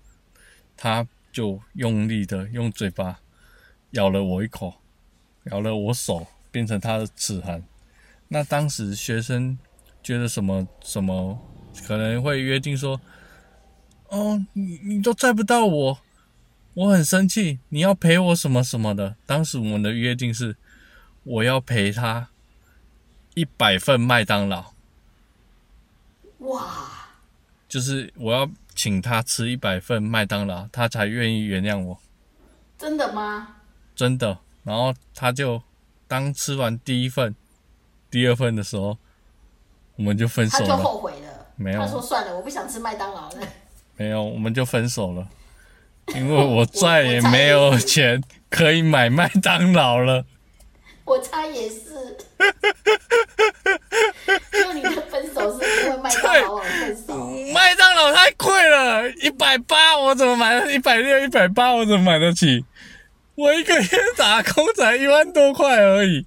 [0.77, 3.21] 他就用力的用嘴巴
[3.93, 4.75] 咬了我一口，
[5.45, 7.63] 咬了我手，变成他的齿痕。
[8.27, 9.57] 那当时学生
[10.03, 11.39] 觉得什么什么
[11.87, 13.01] 可能会约定说，
[14.09, 16.01] 哦，你你都载不到我，
[16.77, 19.17] 我很生气，你要赔我什么什么的。
[19.25, 20.55] 当时我们的约定是，
[21.25, 22.29] 我要赔他
[23.33, 24.75] 一百份麦当劳。
[26.41, 26.61] 哇，
[27.67, 31.99] 就是我要请他吃一百份麦当劳，他才愿意原谅我，
[32.77, 33.57] 真的吗？
[33.95, 34.39] 真的。
[34.63, 35.63] 然后他就
[36.07, 37.35] 当吃完第一份、
[38.11, 38.99] 第二份的时候，
[39.97, 40.85] 我们就分手了他就了。
[40.85, 41.47] 后悔了。
[41.57, 43.49] 没有他说算了，我不想吃麦当劳了。
[43.97, 45.27] 没有，我们就分手了，
[46.15, 50.25] 因为我再也没有钱可以买麦当劳了。
[51.05, 52.17] 我猜也是。
[54.53, 62.65] 就你的分手是因为麦当劳而分手，麦当劳太贵了，一百八，我怎么买得一百六、一百八，我怎么买得起？
[63.35, 66.27] 我一个月打工才一万多块而已。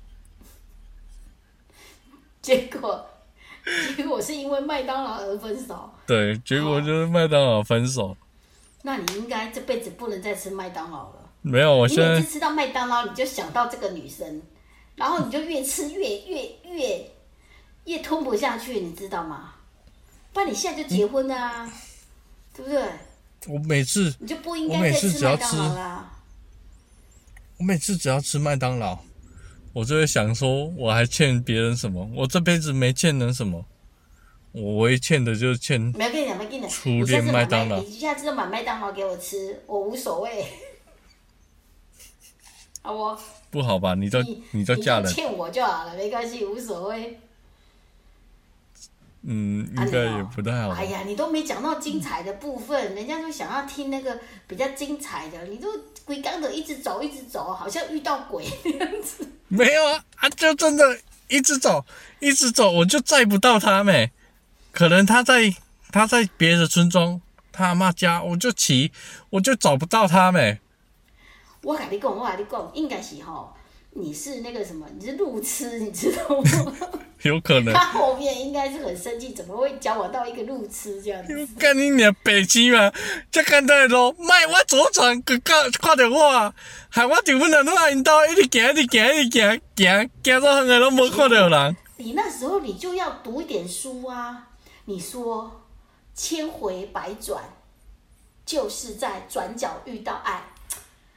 [2.42, 3.06] 结果
[3.96, 5.92] 结果是因为麦当劳而分手。
[6.08, 8.18] 对，结果就是麦当劳分手。
[8.84, 11.32] 那你应该这辈子不能再吃麦当劳了。
[11.42, 14.42] 没有，我你现在每次吃到麦当劳，你就想到这个女生，
[14.96, 17.12] 然后你就越吃越越越
[17.86, 19.54] 越吞不下去，你知道吗？
[20.34, 21.74] 不然你现在就结婚了啊，
[22.54, 22.84] 对不对？
[23.48, 26.12] 我每次你就不应该再吃麦当劳啦。
[27.58, 29.00] 我每次只要吃麦当劳，
[29.74, 32.10] 我就会想说，我还欠别人什么？
[32.13, 33.65] 我这辈子没欠人什么，
[34.52, 40.46] 我唯一欠的就是欠没你讲，没跟你讲，初恋麦当劳你下次就买麦当劳给我吃，我无所谓。
[42.82, 43.18] 好不？
[43.52, 43.94] 不好吧？
[43.94, 47.20] 你都你你都嫁人，欠我就好了，没关系，无所谓。
[49.22, 50.86] 嗯，啊应该也不太好吧哎。
[50.86, 55.68] 呀，你都没讲到精彩的部分，人家就想要听那个比较精彩的，你都
[56.06, 59.28] 鬼刚的一直走一直走，好像遇到鬼那样子。
[59.50, 61.86] 没有啊啊，就真的一直走，
[62.20, 64.10] 一直走，我就载不到他没。
[64.71, 65.53] 可能他在
[65.91, 67.19] 他在别的村庄，
[67.51, 68.91] 他阿妈家，我就骑，
[69.32, 70.60] 我就找不到他没。
[71.62, 73.53] 我跟你讲，我跟你讲，应该是吼，
[73.91, 76.75] 你是那个什么，你是路痴，你知道吗？
[77.23, 77.73] 有可能。
[77.73, 81.47] 他后面应该是很生气，怎么会教我到一个路痴这样子？
[81.58, 82.89] 干你娘白痴嘛！
[83.29, 86.53] 这简单的路，卖我左转，佮看看到我啊，
[86.88, 91.75] 害我就本来都爱因兜一直行，一直行，一直行，行行到远个拢无看到人。
[91.97, 94.47] 你那时候你就要读一点书啊！
[94.89, 95.62] 你说
[96.15, 97.43] 千回百转，
[98.43, 100.41] 就是在转角遇到爱。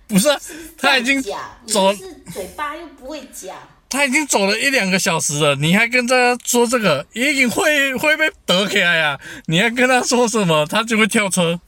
[0.07, 0.39] 不是啊，
[0.77, 1.23] 他已经
[1.67, 3.57] 走是嘴巴又不会讲，
[3.89, 9.19] 他已经走了一两个小时了，你还跟他说这个，已经会会被得起来呀！
[9.47, 11.59] 你还跟他说什么，他就会跳车。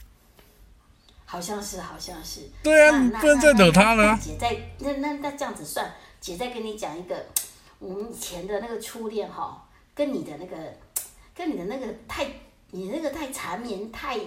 [1.24, 2.50] 好像是，好像是。
[2.62, 5.90] 对啊你不能再惹他了啊姐在那那那这样子算，
[6.20, 7.24] 姐再跟你讲一个，
[7.78, 10.54] 我们以前的那个初恋哈，跟你的那个，
[11.34, 12.26] 跟你的那个太，
[12.70, 14.18] 你那个太缠绵，太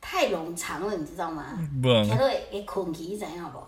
[0.00, 1.58] 太冗长了，你知道吗？
[1.80, 3.58] 不然听到会会困去，怎样不？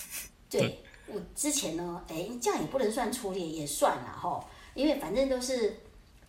[0.48, 5.80] 对，我之前呢，哎，这样也不能算初恋，也算了哈，因为反正都是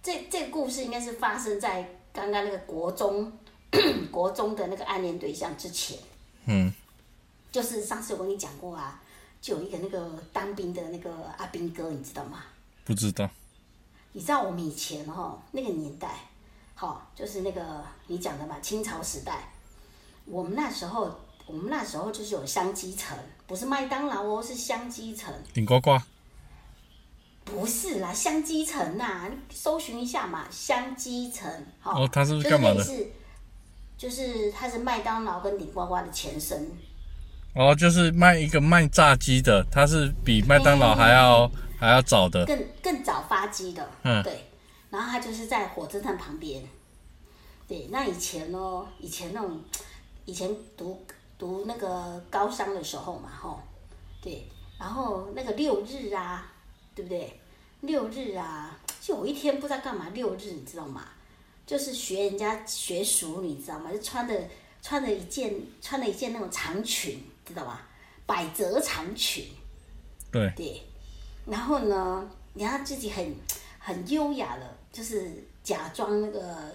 [0.01, 3.31] 这这个故事应该是发生在刚刚那个国中
[4.11, 5.97] 国中的那个暗恋对象之前。
[6.45, 6.73] 嗯，
[7.51, 8.99] 就是上次我跟你讲过啊，
[9.39, 12.43] 就有一个那个当兵的那个阿兵哥，你知道吗？
[12.83, 13.29] 不知道。
[14.19, 16.09] 你知道我们以前哈那个年代，
[16.75, 19.47] 好就是那个你讲的嘛，清朝时代，
[20.25, 25.97] 我们那时候我们那时候就是有香鸡城，不是麦当劳哦，是香鸡城，顶呱呱。
[27.45, 32.75] 不是啦，香鸡城呐、你搜寻一下嘛，香鸡城，哈、哦它是不是干嘛的？
[32.75, 33.07] 类似
[33.97, 36.69] 就是它是麦当劳跟顶呱呱的前身，
[37.55, 42.45] 哦，就是卖一个卖炸鸡的，它是比麦当劳还要还要早的。
[42.45, 44.45] 更更早发迹的，嗯对，
[44.89, 46.63] 然后它就是在火车站旁边，
[47.67, 49.63] 对，那以前哦，以前那种，
[50.25, 51.05] 以前读
[51.37, 53.61] 读那个高商的时候嘛，吼，
[54.21, 56.51] 对，然后那个六日啊，
[56.93, 57.39] 对不对？
[57.81, 61.05] 六日啊，就有一天不知道干嘛，六日你知道吗？
[61.65, 63.91] 就是学人家学熟，你知道吗？
[63.91, 64.35] 就穿的
[64.81, 67.87] 穿的一件穿了一件那种长裙，知道吧？
[68.25, 69.45] 百褶长裙，
[70.31, 70.81] 对，对，
[71.49, 73.35] 然后呢，你要自己很
[73.79, 75.31] 很优雅的，就是
[75.63, 76.73] 假装那个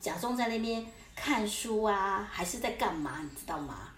[0.00, 0.84] 假装在那边
[1.14, 3.90] 看书啊，还是在干嘛，你知道吗？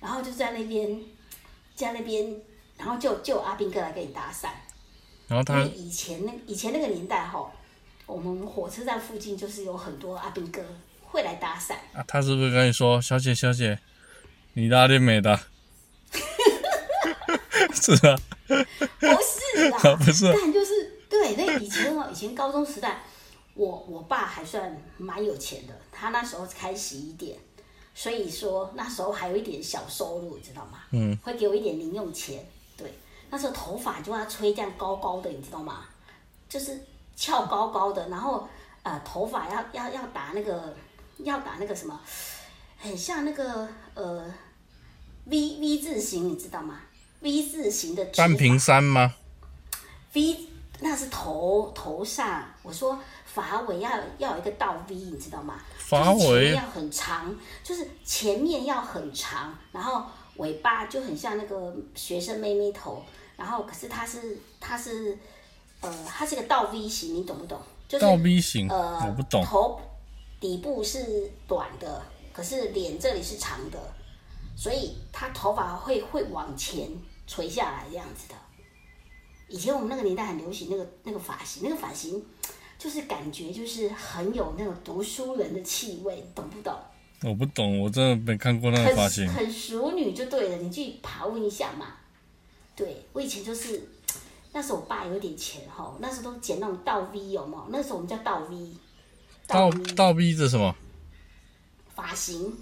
[0.00, 1.00] 然后就在那边
[1.76, 2.34] 在那边，
[2.76, 4.48] 然后就就阿兵哥来跟你搭讪，
[5.28, 7.50] 然后他因为以前那以前那个年代哈，
[8.06, 10.62] 我们火车站附近就是有很多阿兵哥
[11.02, 13.78] 会来搭讪，啊，他是不是跟你说，小姐小姐，
[14.54, 15.38] 你哪里美的？
[17.74, 18.54] 是啊，不
[19.22, 23.02] 是啦， 不是啊但就是对，那以前哦，以前高中时代，
[23.54, 27.38] 我我爸还算蛮有钱的，他那时候开洗衣店，
[27.94, 30.80] 所以说那时候还有一点小收入，你知道吗？
[30.92, 32.44] 嗯，会给我一点零用钱。
[32.76, 32.94] 对，
[33.30, 35.84] 那时候头发就要吹这样高高的，你知道吗？
[36.48, 36.80] 就是
[37.16, 38.48] 翘高高的，然后
[38.82, 40.74] 呃头发要要要打那个
[41.18, 42.00] 要打那个什么，
[42.78, 44.32] 很像那个呃
[45.26, 46.80] V V 字形，你知道吗
[47.20, 49.14] ？V 字形的半屏山吗
[50.12, 50.48] ？V
[50.80, 55.60] 那是头头上，我说发尾要要有一个倒 V，你知道吗？
[55.78, 60.04] 发就是前尾面要很长，就是前面要很长，然后
[60.36, 63.04] 尾巴就很像那个学生妹妹头，
[63.36, 65.18] 然后可是它是它是
[65.80, 67.60] 呃它是个倒 V 型，你懂不懂？
[67.86, 69.44] 就是倒 V 型，呃我不懂。
[69.44, 69.78] 头
[70.40, 72.02] 底部是短的，
[72.32, 73.78] 可是脸这里是长的，
[74.56, 76.88] 所以他头发会会往前
[77.30, 78.34] 垂下来这样子的。
[79.46, 82.20] 以前我们那个年代很流行那个那个发型，那个发型
[82.76, 86.76] 就是感觉就是很有那种读书人的气味，懂不懂？
[87.22, 89.44] 我不懂，我真的没看过那个发型很。
[89.44, 91.86] 很熟女就对了，你去爬问一下嘛。
[92.74, 93.88] 对我以前就是，
[94.52, 97.66] 那时候我爸有点钱哈，那时候都剪那种倒 V 有没有？
[97.70, 98.72] 那时候我们叫倒 V，
[99.46, 100.74] 倒倒 V 是什么？
[101.94, 102.56] 发型。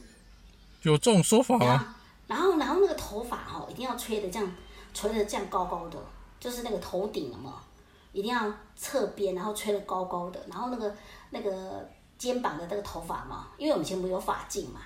[0.83, 1.97] 有这种说法吗？，
[2.29, 4.55] 然后，然后那个头发哦、一定要吹的这样，
[4.95, 5.99] 吹的这样高高的，
[6.39, 7.63] 就是那个头顶了嘛，
[8.13, 10.95] 一定要侧边，然后吹的高高的，然后那个
[11.31, 14.83] 那个肩膀的那个头发嘛，因为我们以前不是有发镜嘛，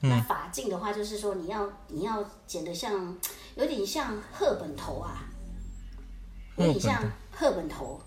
[0.00, 3.16] 那发镜的话就是说你要你要剪得像，
[3.56, 5.24] 有点像赫本头啊，
[6.56, 8.00] 有点像赫本头，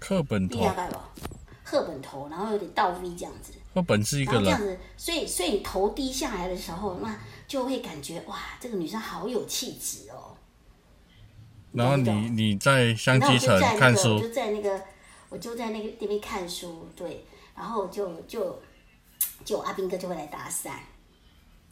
[0.00, 1.35] 赫本头，你了解不？
[1.68, 3.52] 赫本头，然后有点倒 V 这样子。
[3.74, 10.36] 赫本是一个人，这样子，所以所以你头低下来的时候，那就会感觉哇，这个女生好有气质哦。
[11.72, 14.80] 然后你你在香积城看书，就在那个，
[15.28, 18.62] 我就在那个那边看书，对，然后就就
[19.44, 20.70] 就阿兵哥就会来搭讪，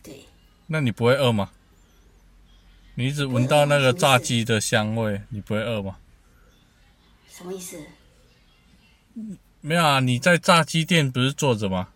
[0.02, 0.26] 对，
[0.66, 1.52] 那你不会饿吗？
[2.96, 5.96] 你一直闻到那个炸鸡的香味，你不会饿吗？
[7.30, 7.78] 什么意思？
[9.66, 11.88] 没有啊，你在炸鸡店不是坐着吗？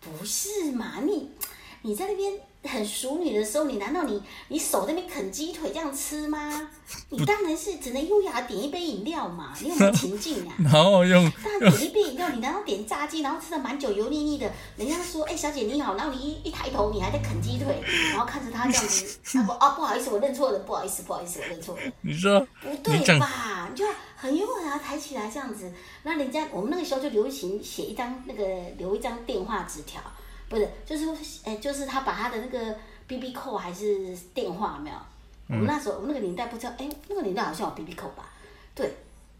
[0.00, 1.00] 不是嘛？
[1.00, 1.30] 你
[1.82, 2.32] 你在那边
[2.64, 6.70] 很淑女的时候，你难道你你手在那边啃鸡腿这样吃吗？
[7.08, 9.54] 你当然是只能优雅点一杯饮料嘛。
[9.60, 10.54] 你有没有情境啊？
[10.58, 14.50] 然后用当然点一杯饮料，你难道点炸鸡，然后吃的满久油腻腻的？
[14.76, 21.80] 人家说，哎、小姐你好，然后你一一抬头，你还在啃鸡腿，然后看着他这样子， 啊不哦不好意思，我认错了，不好意思不好意思，我认错了。
[22.02, 23.68] 你说不你对吧？
[23.70, 23.84] 你就
[24.14, 28.44] 很优雅地抬起来这样子，那人家我们那个时候就流行写一张那个
[28.78, 30.00] 留一张电话纸条，
[30.52, 34.96] 不是，就是哎、就是他把他的那个 B B 扣还是电话有没有？
[35.48, 38.30] 我们那时候我们那个年代不知道，哎、那个年代好像有 B B 扣吧？
[38.74, 38.94] 对，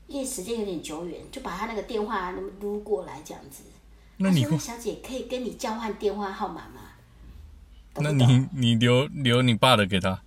[0.06, 3.62] 因为时间有点久远，就把他那个电话那么撸过来这样子。
[4.16, 6.80] 那你会小姐可以跟你交换电话号码吗？
[7.96, 10.18] 那你你留留你爸的给他，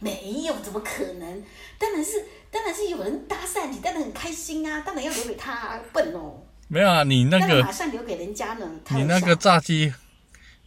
[0.00, 1.42] 没有，怎么可能？
[1.78, 7.04] 当然是，当然是有人搭讪你，当然很开心啊，当然要留给他、啊，笨哦，没有啊？
[7.04, 8.68] 你那个马上留给人家呢。
[8.90, 9.94] 你那个炸鸡，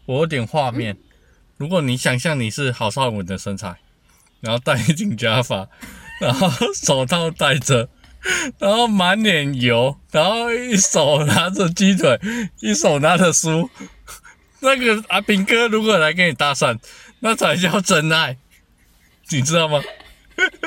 [0.05, 0.97] 我有点画面。
[1.57, 3.75] 如果你想象你是郝邵文的身材，
[4.39, 5.67] 然后戴一顶假发，
[6.21, 7.89] 然后手套戴着，
[8.57, 12.17] 然后满脸油，然后一手拿着鸡腿，
[12.61, 13.69] 一手拿着书，
[14.61, 16.79] 那个阿炳哥如果来跟你搭讪，
[17.19, 18.37] 那才叫真爱，
[19.31, 19.83] 你知道吗？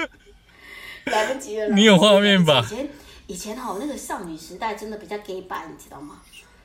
[1.07, 1.69] 来不及了。
[1.69, 2.89] 你有画面吧以前
[3.27, 6.21] 以前哈、那个少女时代真的比较 gay 白，你知道吗？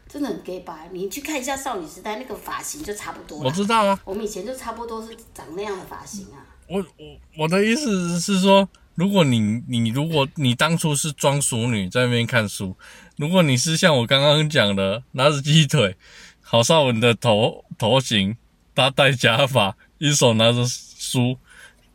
[0.09, 0.89] 真的很 gay 白。
[0.91, 3.51] 你去看一下少女时代那个发型就差不多我。
[3.51, 6.45] 知道啊，我们以前就差不多是长那样的发型啊。
[6.67, 12.75] 我我我的意思是说，如果你你如果你当初是装熟女在那边看书，
[13.17, 15.95] 如果你是像我刚刚讲的拿着鸡腿，
[16.41, 18.37] 郝邵文的头头型，
[18.73, 21.37] 他戴假发，一手拿着书，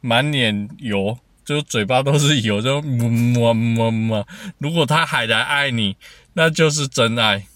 [0.01, 4.27] 满脸油，就嘴巴都是油，就么么么么。
[4.59, 5.97] 如果他还来爱你，
[6.35, 7.47] 那就是真爱。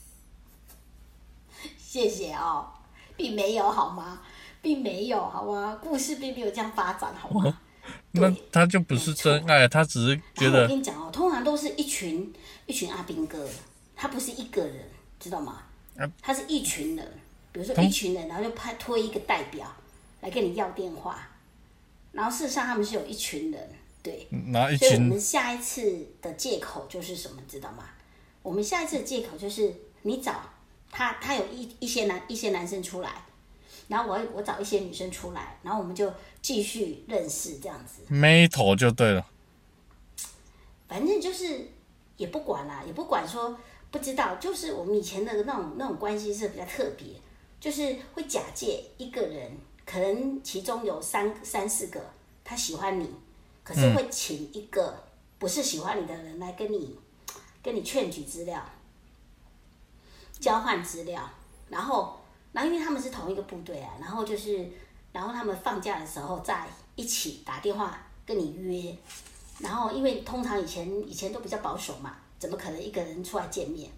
[1.79, 2.67] 谢谢哦，
[3.17, 4.21] 并没有好吗？
[4.61, 5.79] 并没有好吗？
[5.83, 7.59] 故事并没有这样发展好吗？
[8.11, 12.33] 那他就不是真爱，他只是觉然后我跟你讲哦，通常都是一群
[12.67, 13.49] 一群阿兵哥，
[13.95, 14.89] 他不是一个人，
[15.21, 15.63] 知道吗
[15.97, 16.11] 啊？
[16.21, 17.07] 他是一群人，
[17.53, 19.73] 比如说一群人，然后就派推一个代表
[20.23, 21.29] 来跟你要电话，
[22.13, 23.71] 然后事实上他们是有一群人，
[24.07, 27.91] 对，拿一所以我们下一次的借口就是什么，知道吗？
[28.41, 30.41] 我们下一次的借口就是你找
[30.93, 33.25] 他，他有一一些男一些男生出来，
[33.89, 38.03] 然后我我找一些女生出来，然后我们就继续认识这样子。
[38.07, 39.27] 没头就对了。
[40.87, 41.69] 反正就是
[42.17, 43.59] 也不管啦，也不管说
[43.91, 47.09] 不知道，就是我们以前的那种那种关系是比较特别，
[47.59, 49.51] 就是会假借一个人，
[49.85, 52.01] 可能其中有三三四个
[52.45, 53.11] 他喜欢你，
[53.67, 55.03] 可是会请一个
[55.39, 56.97] 不是喜欢你的人来跟你
[57.61, 58.65] 跟你劝举资料，
[60.39, 61.29] 交换资料，
[61.69, 62.21] 然后
[62.53, 64.71] 然后因为他们是同一个部队啊，然后就是
[65.11, 68.97] 然后他们放假的时候在一起打电话跟你约。
[69.59, 73.91] 然后因为通常以前以前都比较保守嘛，怎么可能一个人出来见面？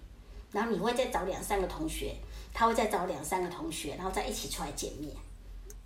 [0.52, 2.14] 然后你会再找两三个同学，
[2.54, 5.12] 他会再找两三个同学，然后再一起出来见面。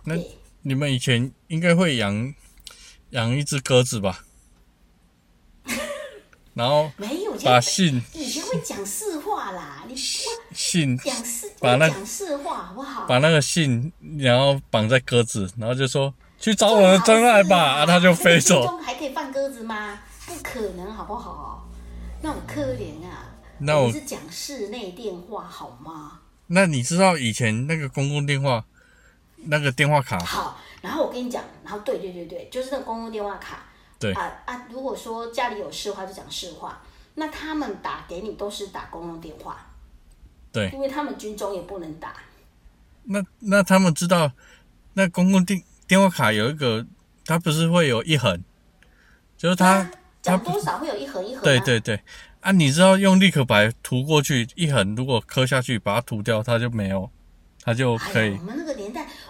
[0.03, 2.33] 那对，你们以前应该会养
[3.13, 4.23] 养一只鸽子吧？
[6.53, 13.05] 然后没有，把信以前会讲市话啦，你信讲市把那会讲市话好不好？
[13.07, 18.67] 把那个信，然后绑在鸽子，然后就说去找我的真爱吧， 啊，它就飞走。
[18.67, 19.99] 中还可以放鸽子吗？
[20.27, 21.67] 不可能，好不好？
[22.21, 23.35] 那我可怜啊！
[23.57, 26.19] 那我是讲室内电话好吗？
[26.47, 28.63] 那你知道以前那个公共电话
[29.37, 33.63] 那个电话卡，好，然后我跟你讲，然后对对对对，就是那个公共电话卡。
[33.97, 36.81] 对啊啊，如果说家里有事的话就讲事话，
[37.15, 39.65] 那他们打给你都是打公用电话，
[40.51, 42.13] 对，因为他们军中也不能打。
[43.05, 44.29] 那那他们知道
[44.95, 46.85] 那公共电电话卡有一个，
[47.25, 48.43] 它不是会有一横，
[49.37, 51.43] 就是它啊讲多少会有一横一横、啊。
[51.45, 51.97] 对对对
[52.41, 57.09] 啊，你知道用立可白涂过去一横，如果磕下去把它涂掉，它就没有，
[57.61, 58.82] 它就可以哎，我们那个年代，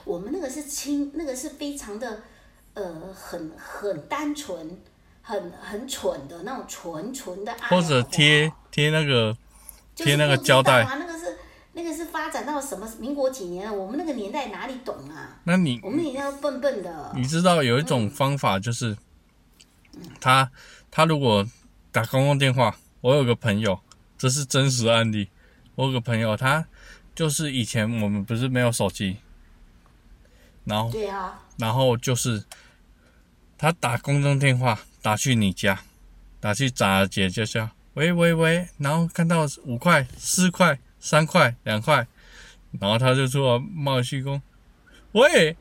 [0.05, 2.21] 我们那个是清，那个是非常的，
[2.73, 4.77] 呃，很很单纯、
[5.21, 9.35] 很很蠢的那种纯纯的爱，或者贴贴那个
[9.95, 11.37] 就贴那个胶带啊，那个是
[11.73, 13.73] 那个是发展到什么民国几年了？
[13.73, 15.39] 我们那个年代哪里懂啊？
[15.45, 17.11] 那你我们年代都笨笨的。
[17.15, 18.95] 你知道有一种方法就是，
[20.19, 20.51] 他
[20.91, 21.47] 他如果
[21.91, 23.79] 打公共电话，我有个朋友，
[24.17, 25.29] 这是真实案例，
[25.75, 26.65] 我有个朋友，他
[27.15, 29.17] 就是以前我们不是没有手机，
[30.65, 32.43] 然后对啊，然后就是
[33.57, 35.79] 他打公众电话打去你家，
[36.39, 42.07] 打去杂儿姐就叫喂喂喂，然后看到五块、四块、三块、两块，
[42.79, 44.41] 然后他就说冒虚讲，
[45.11, 45.55] 喂，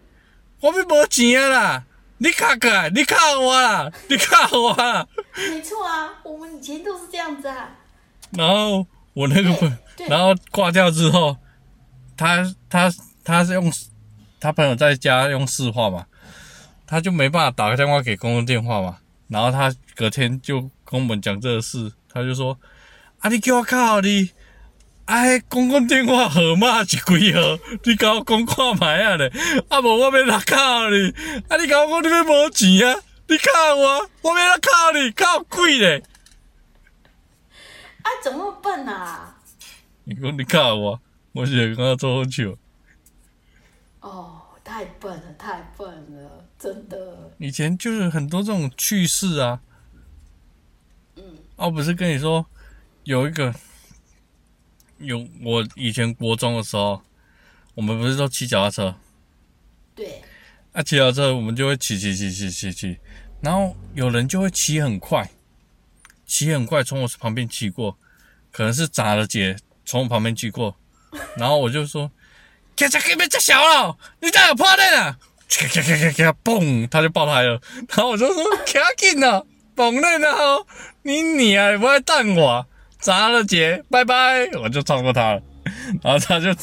[0.61, 1.84] 我们没钱啊啦，
[2.18, 7.68] 你卡过来，你卡我啦， 你卡我啦，没错啊，我们以前都是这样子啊。
[8.30, 10.09] 然后我那个朋，对。
[10.09, 11.36] 然后挂掉之后，
[12.16, 12.90] 他他
[13.22, 13.70] 他是用
[14.43, 16.05] 他朋友在家用市话嘛，
[16.84, 22.59] 他就没办法打个电话给公共电话嘛，然后他隔天就跟我们讲这个事，他就说
[23.20, 24.30] 啊，你叫我靠你，
[25.05, 27.40] 啊，迄公共电话号码是几号？
[27.84, 29.32] 你甲我讲看卖啊咧，
[29.68, 31.11] 啊无我要来靠你，
[31.49, 36.03] 啊你甲我讲你要无钱啊，你靠我，我要来靠你，靠贵咧。
[38.03, 39.36] 啊，怎么笨啊？
[40.03, 42.57] 你讲你靠我，我是刚刚做好笑。
[44.03, 47.32] 哦，太笨了，太笨了，真的。
[47.38, 49.61] 以前就是很多这种趣事啊。
[51.16, 51.38] 嗯。
[51.57, 52.44] 哦，不是跟你说，
[53.05, 53.55] 有一个，
[54.98, 57.00] 有我以前国中的时候，
[57.74, 58.94] 我们不是都骑脚踏车？
[59.94, 60.22] 对，
[60.72, 62.98] 啊，骑脚踏车我们就会骑骑骑骑骑骑，
[63.40, 65.30] 然后有人就会骑很快，
[66.26, 67.96] 骑很快从我旁边骑过，
[68.50, 70.74] 可能是咋了姐从我旁边骑过，
[71.36, 72.11] 然后我就说，
[72.77, 75.16] 咔嚓给别这小了，你咋有破烂啊？
[75.49, 79.43] 咔咔咔咔咔，嘣，他就爆胎了，然后我就说，卡紧啊，
[79.75, 80.66] 崩了然后
[81.03, 82.66] 你你啊，不会蛋我，
[82.99, 85.43] 咋了姐，拜拜，我就超过他了，
[86.03, 86.55] 然后他就，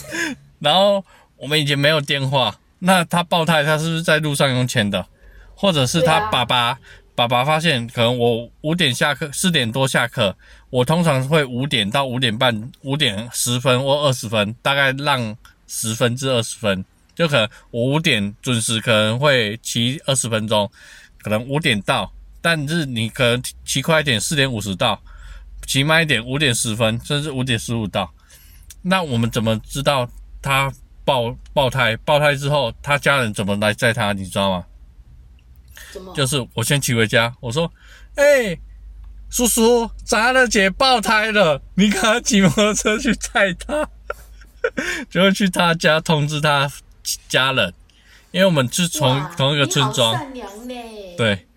[0.59, 1.05] 然后
[1.37, 2.55] 我们以前没有电话。
[2.79, 5.05] 那他爆胎，他是不是在路上用钱的？
[5.53, 6.79] 或者是他爸爸、
[7.13, 10.33] 爸爸发现，可能我五点下课，四点多下课，
[10.69, 15.35] 我通常会五点到五点半、五点十分或二十分，大概让
[15.69, 16.83] 十分至二十分，
[17.15, 20.69] 就可能我五点准时可能会骑二十分钟，
[21.21, 22.11] 可能五点到，
[22.41, 25.01] 但是你可能骑快一点，四点五十到，
[25.67, 28.11] 骑慢一点，五点十分甚至五点十五到。
[28.81, 30.09] 那我们怎么知道
[30.41, 30.73] 他
[31.05, 31.95] 爆爆胎？
[31.97, 34.11] 爆胎之后，他家人怎么来载他？
[34.11, 34.65] 你知道吗？
[36.15, 37.71] 就是我先骑回家，我说
[38.15, 38.57] ：“哎、
[39.29, 43.89] 叔叔，咱的姐爆胎了，你赶快骑摩托车去载她。”
[45.09, 46.71] 就会去他家通知他
[47.27, 47.73] 家人，
[48.31, 50.75] 因为我们是从同一个村庄，善良呢。，
[51.17, 51.47] 对，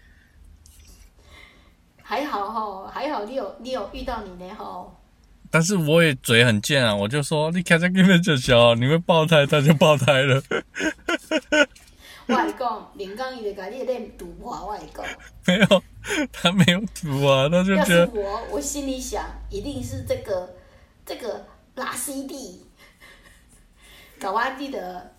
[2.02, 4.86] 还好哈，还好你有你有遇到你呢哈。
[5.50, 10.42] 但是我也嘴很贱啊，我就说你开在那边就小，你会爆胎，他就爆胎了。
[12.26, 15.04] 我讲，林刚伊就甲你练赌博，我讲。
[15.44, 15.82] 没有，
[16.32, 20.54] 他没有赌啊，他就要觉得是我，我心里想，一定是这个
[21.04, 21.44] 这个
[21.74, 22.64] 拉 CD，
[24.22, 25.12] 搞完地的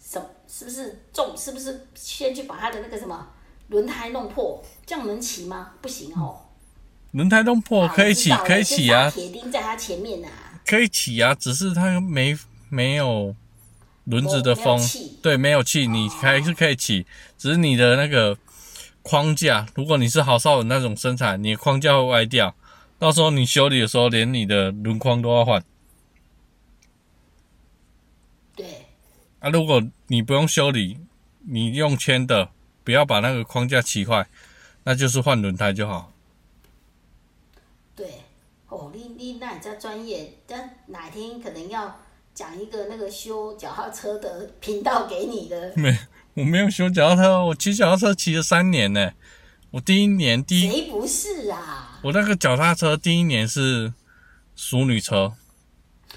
[0.00, 1.36] 什是不是重？
[1.36, 3.28] 是不是先去把它的那个什么
[3.68, 4.60] 轮胎弄破？
[4.84, 5.74] 这样能骑吗？
[5.80, 6.40] 不行哦。
[7.12, 10.28] 轮胎弄破啊可以骑，可以骑啊铁钉在它前面呐、
[10.66, 12.36] 可以骑啊，只是它没
[12.68, 13.36] 没有
[14.04, 17.06] 轮子的风，气对，没有气，你还是可以骑，
[17.38, 18.36] 只是你的那个
[19.02, 22.54] 框架，如果你是郝少文那种身材，你的框架会歪掉，
[22.98, 25.62] 到时候你修理的时候，连你的轮框都要换
[28.56, 28.86] 对，
[29.42, 29.50] 啊。
[29.50, 30.98] 如果你不用修理，
[31.46, 32.48] 你用铅的，
[32.82, 34.26] 不要把那个框架骑坏，
[34.84, 36.10] 那就是换轮胎就好。
[37.94, 38.22] 对，
[38.68, 42.00] 哦，你你那也叫专业，但哪天可能要
[42.32, 45.72] 讲一个那个修脚踏车的频道给你的。
[45.76, 45.98] 没，
[46.34, 49.12] 我没有修脚踏车，我骑脚踏车骑了三年呢。
[49.72, 51.98] 我第一年第一谁不是啊？
[52.04, 53.94] 我那个脚踏车第一年是
[54.54, 55.32] 淑女车，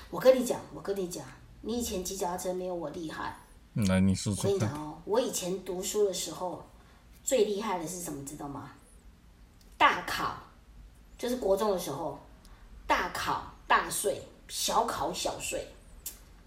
[0.09, 1.23] 我跟你讲，我跟你讲，
[1.65, 3.35] 你以前骑脚踏车没有我厉害。
[3.73, 4.53] 嗯来你说我跟。
[4.53, 6.63] 你讲哦，我以前读书的时候，
[7.23, 8.71] 最厉害的是什么，知道吗？
[9.75, 10.35] 大考，
[11.17, 12.19] 就是国中的时候，
[12.85, 15.67] 大考大睡，小考小睡，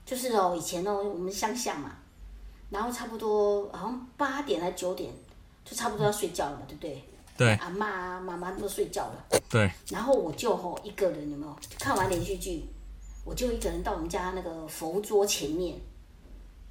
[0.06, 1.96] 就是哦，以前哦，我们乡下嘛，
[2.70, 5.12] 然后差不多好像八点还九点，
[5.64, 7.04] 就差不多要睡觉了嘛，对不对？
[7.36, 12.64] 对阿妈啊、妈妈都睡觉了，对，然后我就吼一个人有没有看完连续剧，
[13.28, 15.78] 我就一个人到我们家那个佛桌前面，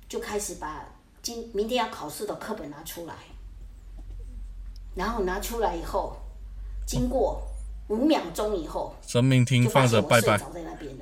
[0.10, 0.84] 就开始把
[1.22, 3.14] 今明天要考试的课本拿出来，
[4.96, 6.18] 然后拿出来以后，
[6.88, 7.44] 经过
[7.90, 10.42] 五秒钟以后，神明厅放着拜拜。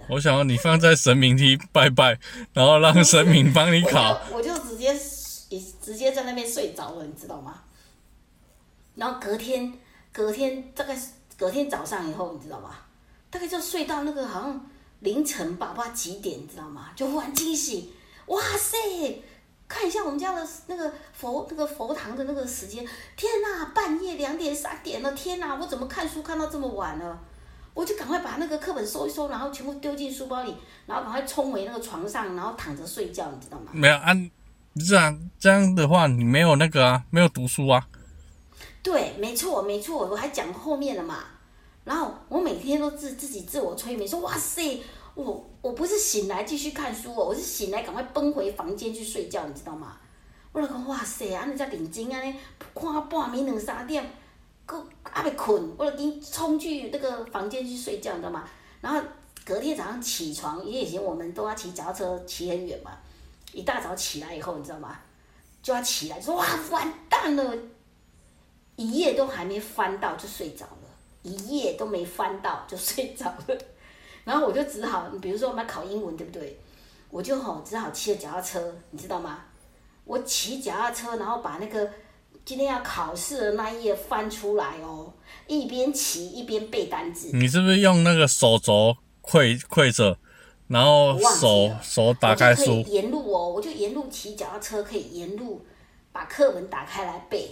[0.09, 2.19] 我想要你放在神明厅拜拜，
[2.51, 4.13] 然后让神明帮你我考。
[4.29, 4.93] 就我就直接
[5.47, 7.61] 也直接在那边睡着了，你知道吗？
[8.95, 9.71] 然后隔天
[10.11, 12.71] 隔天大概是隔天早上以后，你知道吗？
[13.29, 14.69] 大概就睡到那个好像
[14.99, 16.89] 凌晨吧，不知道几点，你知道吗？
[16.95, 17.91] 就忽然惊醒，
[18.27, 19.23] 哇塞！
[19.67, 22.85] 看一下我们家的那个佛那个佛堂的那个时间，
[23.17, 27.19] 天哪，半夜两点三点了，天哪，我怎么看书看到这么晚了？
[27.73, 33.71] 我就赶快把那个课本收一收，然后全部丢进书包里，然后赶快冲回那个床上，然后躺着睡觉，你知道吗？
[33.71, 34.13] 没有啊，
[34.87, 37.87] 这样这样的话，你没有那个啊，没有读书啊。
[38.83, 41.23] 对，没错没错，我还讲后面了嘛。
[41.85, 44.83] 然后我每天都自自己自我催眠，说哇塞，
[45.13, 49.97] 我我不是醒来继续看书哦，我是醒来赶快奔回房间去睡觉，你知道吗？
[50.51, 52.35] 我就讲哇塞，安尼才认真安尼，
[52.73, 54.05] 看半暝两三点。
[54.65, 58.43] 够还没困，我就紧冲去那个房间去睡觉，你知道吗？
[58.81, 58.99] 然后
[59.45, 62.91] 隔天早上起床，因为以前我们都要骑脚踏车，骑很远嘛。
[63.53, 64.97] 一大早起来以后，你知道吗？
[65.61, 67.55] 就要起来，说哇完蛋了，
[68.75, 70.65] 一夜都还没翻到就睡着，
[71.25, 73.57] 一页都没翻到就睡着了。
[74.23, 76.59] 然后我就只好，比如说我们要考英文，对不对？
[77.09, 79.45] 我就吼只好骑着脚踏车，你知道吗？
[80.05, 81.89] 我骑脚踏车，然后把那个。
[82.43, 85.11] 今天要考试的那一页翻出来哦，
[85.47, 87.31] 一边骑一边背单词。
[87.33, 90.15] 你是不是用那个手肘跪跪着，
[90.67, 92.81] 然后手手打开书？
[92.81, 95.65] 沿路哦，我就沿路骑脚踏车，可以沿路
[96.11, 97.49] 把课文打开来背。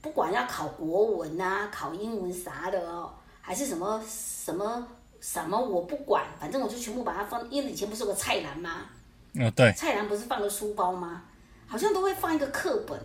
[0.00, 4.88] 不管要考国文啊，考英文啥的哦，还是什么什么
[5.20, 7.48] 什么，我不管，反正我就全部把它放。
[7.50, 8.86] 因为以前不是有个菜篮吗？
[9.34, 9.72] 哦，对。
[9.72, 11.24] 菜篮不是放个书包吗？
[11.66, 12.98] 好像都会放一个课本。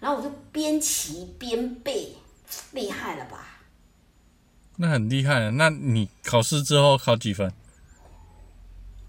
[0.00, 2.14] 然后我就边骑边背，
[2.72, 3.60] 厉害了吧？
[4.76, 5.52] 那很厉害了。
[5.52, 7.50] 那你考试之后考几分？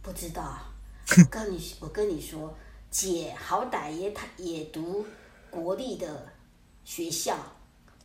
[0.02, 0.58] 不知道。
[1.18, 2.56] 我跟你我跟你说，
[2.90, 5.06] 姐好歹也她也读
[5.50, 6.28] 国立的
[6.86, 7.36] 学校，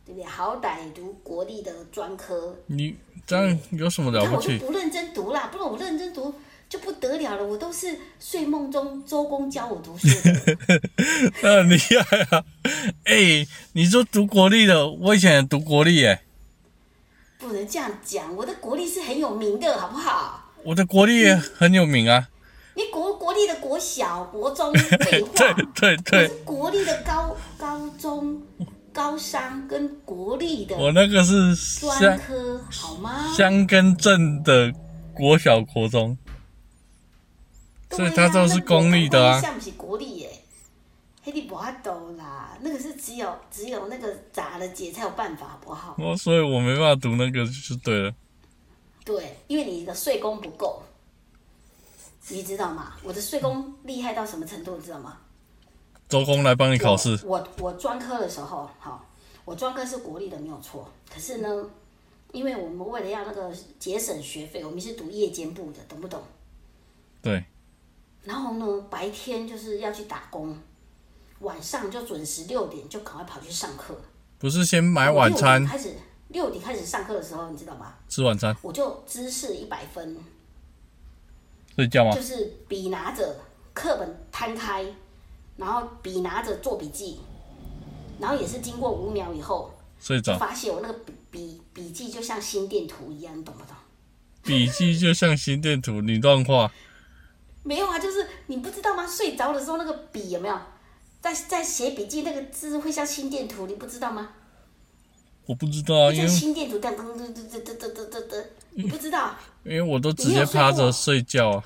[0.05, 0.25] 对不对？
[0.25, 2.57] 好歹读国立的专科。
[2.65, 4.53] 你这样有什么了不起？
[4.55, 6.33] 我就不认真读啦，不然我认真读。
[6.71, 10.07] 就不得了了，我都是睡梦中周公教我读书。
[11.43, 12.45] 很厉害啊！
[13.03, 16.21] 哎，你说读国立的，我以前也读国立耶。
[17.37, 20.49] 不能这样讲，我的国立是很有名的，好不好？
[20.63, 22.29] 我的国立也很有名啊。
[22.73, 24.73] 你国国立的国小、国中、
[25.09, 28.41] 废话，对对对，国立的高高中、
[28.93, 33.33] 高商跟国立的，我那个是专科，好吗？
[33.35, 34.73] 乡根镇的
[35.13, 36.17] 国小、国中。
[37.93, 40.29] 所以他都是公立的啊，像不是国立耶，
[41.23, 45.93] 黑地不阿斗啦，那个是只有只有那个杂的姐才有办法，好不好？
[45.97, 48.13] 哦，所以我没办法读那个就对了。
[49.03, 50.81] 对，因为你的税功不够，
[52.29, 52.93] 你知道吗？
[53.03, 55.17] 我的税功厉害到什么程度，你知道吗？
[56.07, 57.19] 周公来帮你考试。
[57.25, 59.05] 我我专科的时候，好，
[59.45, 61.65] 我专科是国立的没有错，可是呢，
[62.31, 66.21] 因为我们为了要那个节省学费，我们是读夜间部的，懂不懂？
[67.21, 67.43] 对。
[68.23, 70.55] 然后呢，白天就是要去打工，
[71.39, 73.99] 晚上就准时六点就赶快跑去上课。
[74.37, 75.65] 不是先买晚餐？
[75.65, 75.93] 开始
[76.27, 77.95] 六点开始上课的时候，你知道吗？
[78.07, 78.55] 吃晚餐。
[78.61, 80.17] 我就知识一百分。
[81.81, 82.11] 睡觉吗？
[82.13, 83.37] 就是笔拿着，
[83.73, 84.85] 课本摊开，
[85.57, 87.19] 然后笔拿着做笔记，
[88.19, 93.75] 然后也是经过五秒以后睡着，发现我那个笔笔笔记就像心电图一样，你懂不懂？
[94.43, 96.71] 笔记就像心电图，你乱画。
[97.63, 99.07] 没有啊，就是你不知道吗？
[99.07, 100.59] 睡着的时候那个笔有没有
[101.19, 102.21] 在在写笔记？
[102.21, 104.29] 那个字会像心电图，你不知道吗？
[105.47, 109.35] 我不知道啊，因为心电图噔噔噔噔噔噔噔噔噔，你不知道？
[109.63, 111.63] 因为我都直接趴着睡觉啊。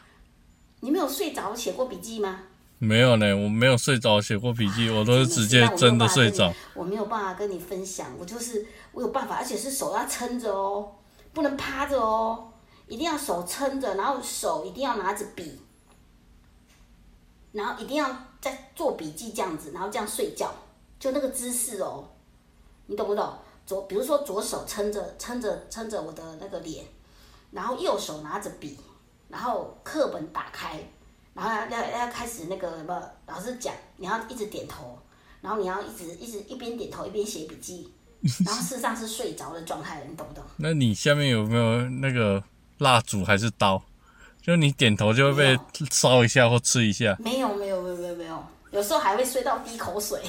[0.86, 2.42] 你没有睡着写过笔记吗？
[2.78, 6.54] 没有呢，我没有睡着写过笔记，我都是直接真的睡着。
[6.76, 10.92] 我没有办法跟你分享，我就是我有办法，而且是手要撑着哦，
[11.34, 12.54] 不能趴着哦，
[12.88, 15.60] 一定要手撑着，然后手一定要拿着笔。
[17.54, 18.08] 然后一定要
[18.40, 20.54] 在做笔记这样子，然后这样睡觉，
[21.00, 22.08] 就那个姿势哦，
[22.86, 23.34] 你懂不懂？
[23.66, 26.86] 左，比如说左手撑着撑着撑着我的那个脸，
[27.50, 28.78] 然后右手拿着笔，
[29.30, 30.80] 然后课本打开，
[31.34, 34.98] 然后要要要开始那个什么，老师讲，你要一直点头，
[35.42, 37.92] 然后你要一直一直一边点头一边写笔记，
[38.46, 40.44] 然后事实上是睡着的状态，你懂不懂？
[40.58, 42.44] 那你下面有没有那个
[42.78, 43.82] 蜡烛还是刀？
[44.42, 45.60] 就你点头就会被
[45.90, 47.18] 烧一下或吃一下。
[47.20, 50.22] 没有没有没有没有没有，有时候还会睡到滴口水。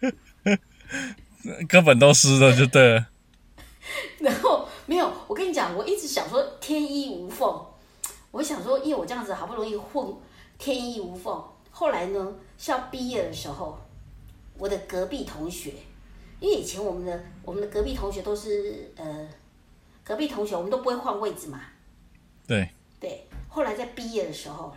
[1.68, 3.06] 根本都湿了就对了。
[4.18, 7.64] 然后没有，我跟你讲，我一直想说天衣无缝。
[8.30, 10.14] 我想说，因为我这样子好不容易混
[10.58, 13.78] 天衣无缝，后来呢，是要毕业的时候，
[14.56, 15.74] 我的隔壁同学，
[16.40, 19.28] 因为以前我们的我们的隔壁同学都是呃，
[20.04, 21.60] 隔壁同学我们都不会换位置嘛。
[22.46, 22.70] 对。
[23.00, 24.74] 对，后来在毕业的时候，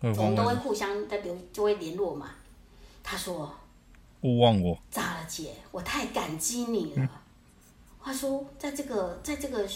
[0.00, 2.32] 我们都会互相在留就会联络嘛。
[3.02, 3.50] 他说
[4.20, 7.08] 勿忘我？：“咋了姐，我太感激你了。
[8.02, 9.66] 他说：“在这个在这个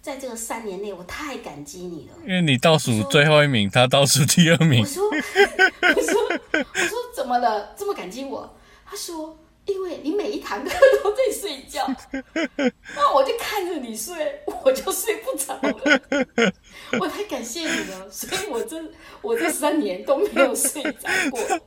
[0.00, 4.86] 在这个三年内，我太感激你了。”因为你倒数最后一名，他倒数第二名我。
[4.88, 6.22] 说，我说，
[6.52, 7.74] 我说怎么了？
[7.76, 8.56] 这么感激我？
[8.86, 10.70] 他说，因为你每一堂课
[11.02, 11.86] 都在睡觉，
[12.96, 16.00] 那我就看着你睡，我就睡不着了。
[16.98, 18.82] 我太感谢你了，所以我这
[19.20, 21.60] 我这三年都没有睡着过。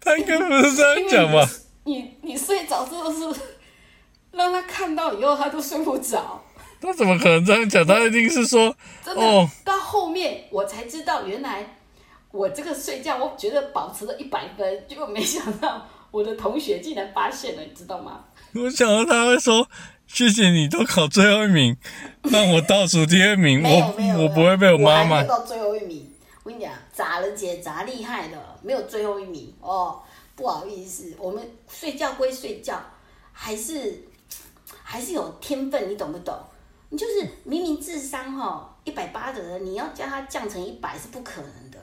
[0.00, 1.48] 他应该不是这样讲吧？
[1.84, 3.40] 你你你睡着之后是
[4.32, 6.42] 让他看到以后，他都睡不着。
[6.80, 7.86] 他怎么可能这样讲？
[7.86, 8.74] 他一定是说，
[9.04, 11.76] 真的，哦到后面我才知道，原来
[12.30, 18.24] 我这个睡觉，我觉得保持了一百分，结果没想到我的同学竟然发现了，你知道吗？
[18.54, 19.68] 我想到他会说，
[20.06, 21.76] 谢谢你都考最后一名，
[22.22, 25.28] 让我倒数第二名，我我不会被我妈骂还没有。
[25.28, 26.10] 到最后一名。
[26.42, 30.00] 我跟你讲，砸了姐砸厉害的，没有最后一名哦。
[30.34, 32.80] 不好意思，我们睡觉归睡觉，
[33.30, 34.02] 还是
[34.82, 36.34] 还是有天分，你懂不懂？
[36.90, 41.78] 你就是明明智商哈一百八的人，你要叫他降成一百是不可能的，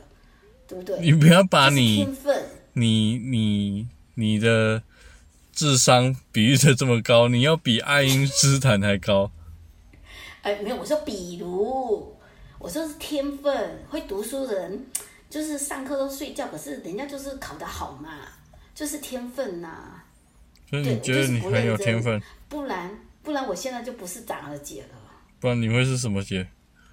[0.68, 1.00] 对不对？
[1.00, 2.46] 你不要把你天分。
[2.74, 4.84] 你你你的
[5.52, 9.32] 智商比喻的这么高，你要比爱因斯坦还高。
[10.44, 12.16] 哎，没有，我说比如，
[12.60, 14.86] 我说是天分，会读书的人，
[15.30, 18.10] 就是上课都睡觉，可是人家就是考得好嘛，
[18.76, 20.02] 就是天分呐、
[20.70, 22.92] 所以你觉得你很有天分，不然
[23.24, 24.97] 不然我现在就不是长了姐了，
[25.40, 26.48] 不然你会是什么姐？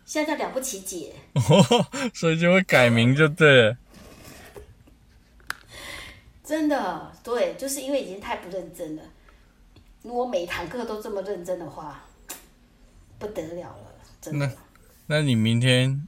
[0.04, 1.14] 现在叫了不起姐。
[2.12, 3.76] 所以就会改名就对了。
[6.44, 9.02] 真的，对，就是因为已经太不认真了。
[10.02, 12.04] 如果每堂课都这么认真的话，
[13.18, 14.52] 不得了了，真的。
[15.06, 16.06] 那你明天，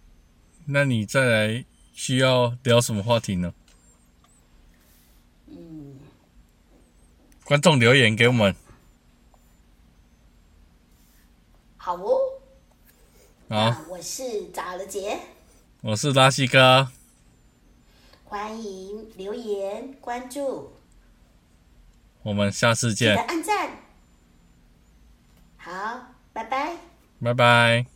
[0.66, 1.64] 那你再来
[1.95, 3.55] 需要聊什么话题呢？
[5.47, 5.99] 嗯，
[7.45, 8.55] 观众留言给我们。
[11.87, 12.18] 好哦。
[13.49, 15.20] 啊，我是早了姐，
[15.82, 16.89] 我是拉西哥，
[18.24, 20.72] 欢迎留言关注，
[22.24, 23.70] 我们下次记得见，按赞。
[25.59, 26.76] 好，拜拜。
[27.22, 27.87] 拜拜。